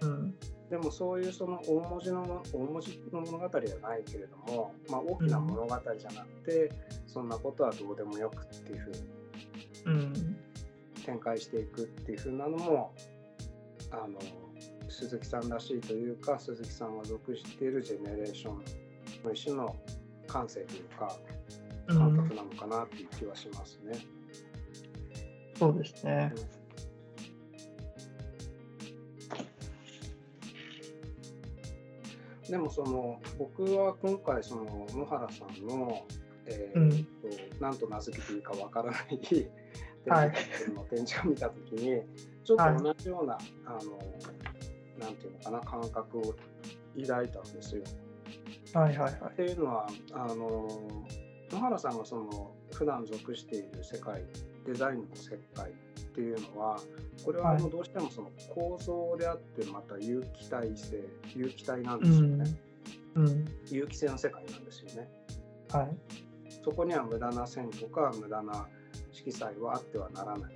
[0.02, 0.34] うん。
[0.70, 6.70] でもそういうその大文字のも大文字の物語ではないけれども、まあ、大きな物語じゃなくて、
[7.08, 8.96] そんなことはどうでもよくっていうふうに
[9.86, 10.36] うん。
[11.04, 12.94] 展開していくっていうふうなのも
[14.02, 14.18] あの
[14.88, 18.62] 鈴木さんらしいというか鈴木さんが属しているジェネレーション
[19.24, 19.74] の一種の
[20.26, 21.16] 感性というか
[21.86, 23.98] うん感覚、なのかなっていう気はしますね。
[25.58, 26.32] そうですね。
[32.48, 36.04] でもその僕は今回その野原さんの、
[36.46, 37.04] えーうんと
[37.60, 39.48] なんと名付けていいかわからない展
[40.06, 40.32] はい
[40.90, 42.02] 展示を見た時に
[42.44, 43.78] ちょっと同じような、あの
[44.98, 46.34] なんていうのかな感覚を
[47.00, 47.82] 抱いたんですよ。
[48.74, 49.36] はいはいはいっ。
[49.36, 50.68] ていうのはあの
[51.50, 54.22] 野原さんがその普段属している世界
[54.66, 55.74] デザインの世界っ
[56.14, 56.78] ていうのは
[57.24, 61.02] これはあのはいどうしてもその構造であってまた有機体性
[61.36, 62.44] 有機体なんうですよんね、。
[63.14, 63.44] うん。
[63.70, 65.08] 有機性の世界なんですよね
[65.70, 65.96] はい。
[66.64, 68.66] そこには無駄な線とか無駄な
[69.12, 70.54] 色彩はあってはならない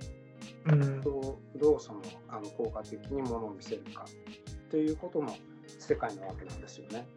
[0.65, 1.01] うん。
[1.01, 5.35] どうどうそのあの効果的にものを見せるかっていうことの
[5.79, 7.07] 世界なわけなんですよね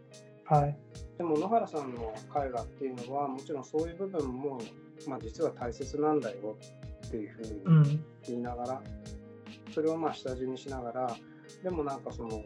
[0.45, 0.77] はい。
[1.19, 4.61] でも野原さんの絵画っていうのはもちろんそういう部分も、
[5.07, 6.57] まあ、実は大切なんだよ
[7.07, 8.05] っていうふうにうん。
[8.27, 8.83] 言いながら、
[9.75, 11.17] それをまあ下地にしながら
[11.63, 12.43] でもなんかその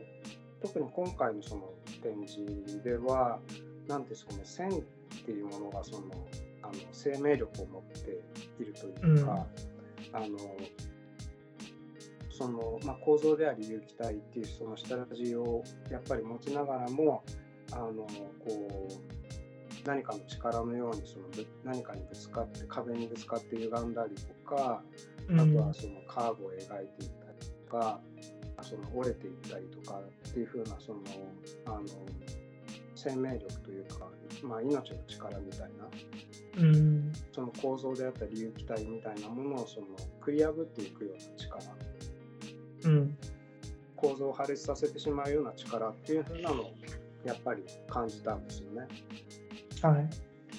[0.62, 1.70] 特に今回のその
[2.02, 3.38] 展示では
[3.86, 4.72] なんてその線っ
[5.24, 5.98] ていうものがその
[6.62, 8.22] あの生命力を持って
[8.58, 9.46] いるというか、
[10.16, 10.38] あの
[12.30, 17.22] その、まあ、構造であり有機体っていうその下地をやっぱり持ちながらも
[17.72, 24.82] あのこう何かの力のようにそのぶ何かにぶつかって壁にぶつかって歪んだりとか
[25.30, 28.00] あとはそのカーブを描いていったりとか、
[28.62, 31.00] その折れていったりとかっていう風なその
[31.66, 31.82] あの
[33.06, 34.08] 生命力というか、
[34.42, 35.88] まあ、命の力みたいな
[36.58, 37.12] うん。
[37.32, 39.86] その構造であったり有機体みたいなものをその
[40.20, 41.60] 繰り破っていくような力
[42.84, 43.16] うん。
[43.94, 46.74] 構造を破裂させてしまうような力っていう風なのを
[47.24, 48.88] やっぱり感じたんですよね。
[49.82, 49.94] はい。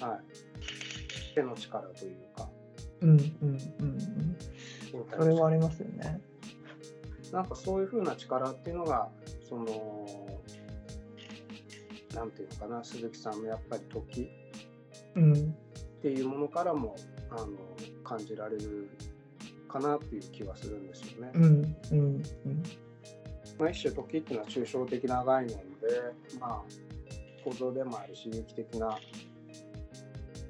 [0.02, 2.48] はい、手の力というか
[3.00, 3.10] うん。
[3.10, 3.18] うん。
[3.80, 3.98] うん。
[5.10, 6.20] それはありますよね。
[7.32, 9.08] なんかそういう風な力っていうのが
[9.48, 10.27] その
[12.18, 14.28] なんていうのかな鈴木さんのやっぱり時
[15.14, 15.32] うん。
[15.32, 15.36] っ
[16.02, 16.96] ていうものからも
[17.30, 17.48] あの
[18.02, 18.90] 感じられる
[19.68, 21.30] かなっていう気はするんですよね。
[21.34, 21.44] うん。
[21.44, 21.76] うん。
[21.92, 22.22] うん。
[23.58, 25.62] まあ、一種時っていうのは抽象的な概念で、
[26.40, 26.62] まあ、
[27.44, 28.98] 構造でもあるし有機的な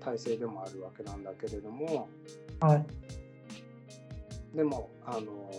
[0.01, 2.09] 体制でもあるわけなんだけれども
[2.61, 2.87] はい。
[4.57, 5.51] でもあの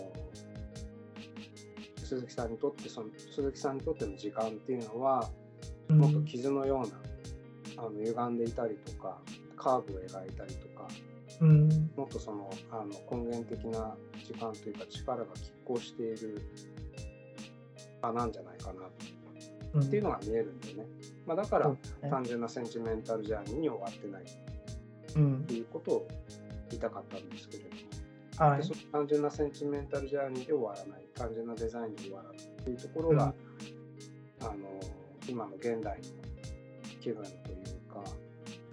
[2.04, 5.39] 鈴木さんにとってその鈴木さんにとっての時間っていうのはうん
[5.90, 6.88] もっと傷のよう
[7.76, 9.18] な、あの歪んでいたりとか
[9.56, 10.88] カーブを描いたりとか
[11.40, 11.68] うん。
[11.96, 16.40] もっとそのあの根源的な時間というか力が拮抗している
[18.02, 18.80] 場なんじゃないかな
[19.74, 19.82] うん。
[19.82, 20.86] っていうのが見えるんでね、
[21.26, 21.74] まあ、だから
[22.08, 24.22] 単純なセンチメンタルジャーニーに終わってない。
[24.22, 24.26] っ
[25.16, 25.44] うん。
[25.44, 25.54] て。
[25.54, 26.08] いうことを
[26.70, 27.70] 言いたかったんですけれど
[28.44, 28.58] も、はい。
[28.58, 28.70] でそ。
[28.70, 31.06] の単純なセンチメンタルジャーニーで終わらない。
[31.14, 32.38] 単純なデザインで終わらない。
[32.38, 33.34] っていうところが、
[34.40, 34.52] あの
[35.28, 36.04] 今の現代の
[37.00, 38.04] 気分というか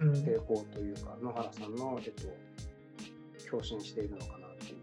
[0.00, 0.12] うん。
[0.12, 2.22] 抵抗というか野原さんの、えっと、
[3.50, 4.78] 共振しているのかなっていう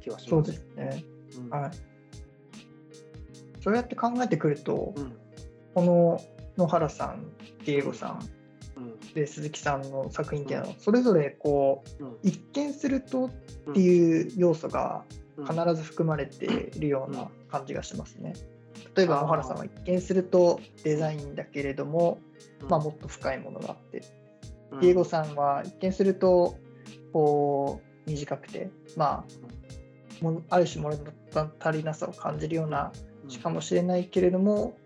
[0.00, 0.30] 気はします。
[0.30, 1.04] そうですね。
[1.38, 1.70] うんはい。
[3.60, 5.16] そうやって考えてくると、うん
[5.74, 6.20] この
[6.56, 7.32] 野原さん、
[7.66, 8.28] ディエゴさん
[8.76, 13.26] うんで鈴木さんの作品っていうのは、それぞれこううん一見すると
[13.70, 15.02] っていう要素が
[15.36, 18.34] うん必ず含まれているような感じがしますね。
[18.96, 19.22] 例えばあー。
[19.22, 22.18] 野原さんは一見するとデザインだけれども、
[22.60, 22.68] うん。
[22.68, 24.02] まあ、もっと深いものがあって、
[24.72, 24.80] うん。
[24.80, 26.56] ディエゴさんは一見すると
[27.12, 29.24] こう短くて、ま
[30.22, 30.98] あ、もある種物
[31.60, 32.92] 足りなさを感じるような
[33.28, 34.76] しかもしれないけれども、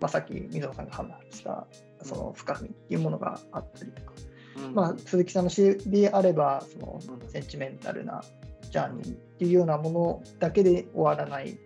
[0.00, 1.66] まあ、さっき水野さんが話した
[2.02, 4.12] その深みっていうものがあったりとか、
[4.56, 4.74] うん。
[4.74, 7.28] まあ、鈴木さんの詩であればそのうん。
[7.30, 8.22] センチメンタルな
[8.70, 11.56] ジャーニーっていうようなものだけで終わらない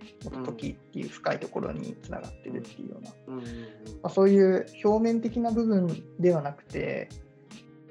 [0.44, 3.40] 時っていう深いところにつながってるっていうような、ま
[4.05, 7.09] あ、そういう表面的な部分ではなくて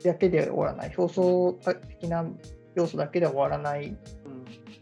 [0.04, 1.54] だけで終わらない表層
[2.00, 2.24] 的な
[2.76, 3.98] 要素だけで終わらないうん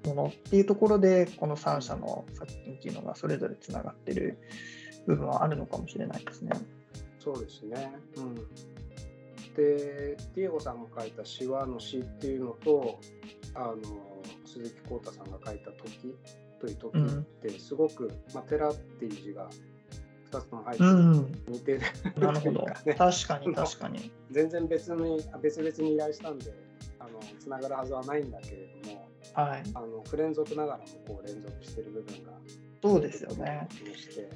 [0.06, 4.38] ものっていうところでこの3社の作品っていうのがそれぞれつながってる
[5.08, 6.52] 部分はあるのかもしれないですね。
[7.20, 7.92] そうですね。
[8.18, 8.36] うん。
[9.56, 13.00] で、ディエゴさんが書いた詩話の詩っていうのと、
[13.56, 13.76] あの
[14.46, 16.16] 鈴木浩太さんが書いた時
[16.60, 17.02] という時っ
[17.42, 19.50] てすごく、うん、まあ、寺っていう字が
[20.32, 21.82] 2つとも入って似てる、
[22.16, 24.12] うん、なるほど、ね、確かに確かに。
[24.32, 26.54] 全然別に別々に依頼したんで
[27.00, 32.32] あのつながるはずはないんだけれども、はい、あの不連続ながらもこう連続してる部分が
[32.82, 33.68] そうですよね。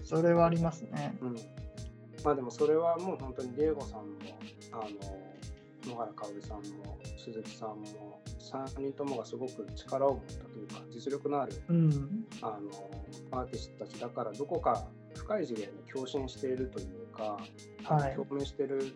[0.04, 1.36] それはありますね、うん、
[2.24, 4.18] まあでもそれはもう本当にディエゴさんも
[4.72, 12.60] あの野原かおりさんも鈴木さんも3人ともがすごく力を持ったというか実力のある、うん、あ
[13.32, 17.38] のアーティストたちだからどこか深い次元に共振しているというか、
[17.84, 18.94] はい、共鳴している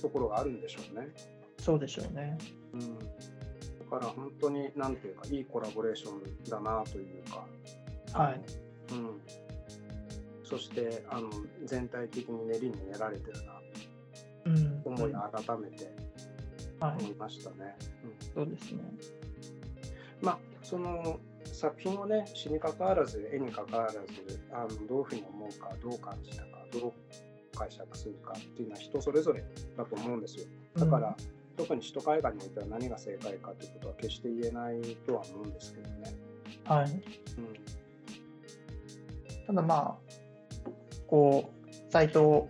[0.00, 1.08] ところがあるんでしょうね。
[1.58, 2.38] そうでしょうね。
[2.72, 3.04] うん、だ
[3.90, 7.46] から本当に何ていうかいいコラボレーションだなというか、
[8.12, 8.40] はい、
[8.92, 9.20] うん、
[10.44, 11.28] そしてあの
[11.64, 13.60] 全体的に練りに練られてるな、
[14.46, 15.92] うん、思い改めて
[16.80, 17.56] 思いましたね。
[17.60, 17.74] はい、
[18.04, 18.82] うん、そうですね。
[20.20, 23.98] まあその作品をね詩にかかわらず絵にかかわらず
[24.52, 26.92] あのどういうふうに思うかどう感じたかどう
[27.56, 29.44] 解釈するかっていうのは人それぞれ
[29.76, 30.44] だと思うんですよ。
[30.76, 31.14] だから、うん、
[31.56, 36.14] 特に首都海岸においては何が正解かということは決して言えないとは思うんですけどね。
[36.64, 36.90] はい。
[36.90, 37.00] うん、
[39.46, 39.96] ただまあ
[41.08, 42.48] こうサイトを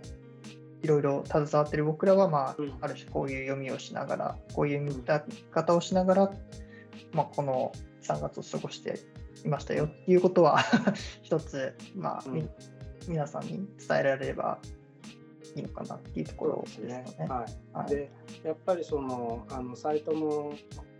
[0.82, 1.84] いろいろ携わってる。
[1.84, 4.94] 僕らは、まあ、うん、ある種こういう読みをしながらこういう見
[5.50, 6.30] 方をしながら、
[7.12, 7.72] まあ、この
[8.02, 9.00] 3月を過ごして
[9.44, 9.86] いましたよ。
[9.86, 10.59] っていうことは
[11.22, 12.50] 一つ、まあ、うん、
[13.09, 14.59] 皆さんに伝えられれば
[15.56, 17.05] いいのかなっていうところですね。
[17.06, 17.26] すね。
[17.26, 18.10] はい、はい、で
[18.44, 20.52] やっぱりそのあのサイトも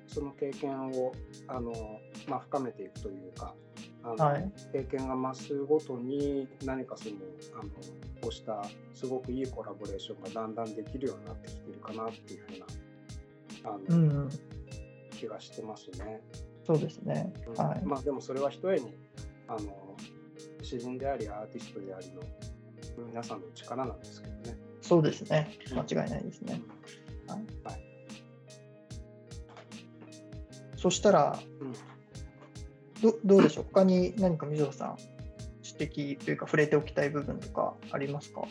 [0.06, 1.12] その経験を
[1.46, 1.72] あの、
[2.26, 3.55] まあ、深めていくというか
[4.09, 7.16] あの、はい、経験が増すごとに何かその
[7.60, 7.70] あの
[8.22, 8.64] こうした
[8.94, 12.59] すごくいいコラボレーションがだんだんできるようになってきてるかなっていうふう
[13.66, 14.28] なあの、うんうん、
[15.10, 16.20] 気がしてますね。
[16.66, 17.32] そうですね。
[17.56, 17.85] はい。
[17.85, 18.94] まあでもそれはひとえに
[19.47, 19.97] あの
[20.62, 22.22] 詩人でありアーティストでありの
[23.06, 24.59] 皆さんの力なんですけどね。
[24.80, 25.59] そうですね。
[25.70, 26.62] 間違いないですね。
[27.26, 27.39] はい。
[27.64, 27.85] はい、
[30.76, 31.72] そしたら、うん、
[33.02, 33.64] どどうでしょう？
[33.72, 34.96] 他に何か水野さん
[35.62, 38.42] 指摘というか触れておきたい部分とかありますか？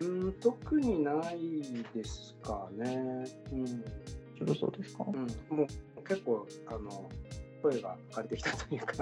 [0.00, 1.62] うん特にない
[1.94, 3.24] ですかね。
[3.52, 3.66] うん。
[4.56, 5.04] そうですか？
[5.06, 7.08] うん、もう結構あの
[7.62, 8.94] 声が枯れてきたというか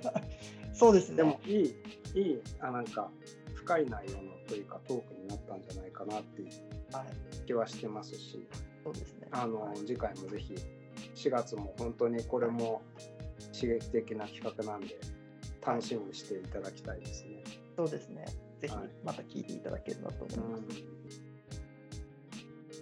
[0.72, 1.74] そうですねでもいい
[2.14, 3.10] いいあなんか
[3.54, 6.48] 深い内容のというかトークになったんじゃないかなっていう
[7.46, 8.46] 気はしてますし、はい、
[8.84, 10.54] そうですねあの、次回もぜひ
[11.16, 12.80] 4月も本当にこれも
[13.52, 14.98] 刺激的な企画なんで
[15.64, 17.44] 楽しみにしていただきたいですね。
[17.76, 18.24] そうですね。
[18.60, 18.74] ぜひ
[19.04, 20.62] また聞いていただければと思います。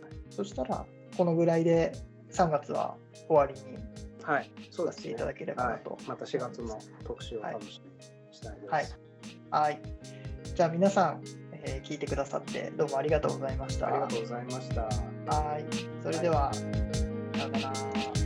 [0.02, 0.84] はい、そしたら
[1.16, 1.92] このぐらいで
[2.32, 2.96] 3月は
[3.28, 3.78] 終わりに
[4.22, 8.02] はい、そうさせていただければなと、はい、また4月の特集を楽しみに
[8.32, 8.70] したいです。
[8.70, 8.86] はい、
[9.50, 9.82] はい、
[10.54, 11.22] じゃあ皆さん、
[11.52, 13.88] えー、聞いてくださってどうもありがとうございました。
[13.88, 14.82] ありがとうございました。
[14.82, 15.64] はい、
[16.02, 18.19] それでは、さよなら。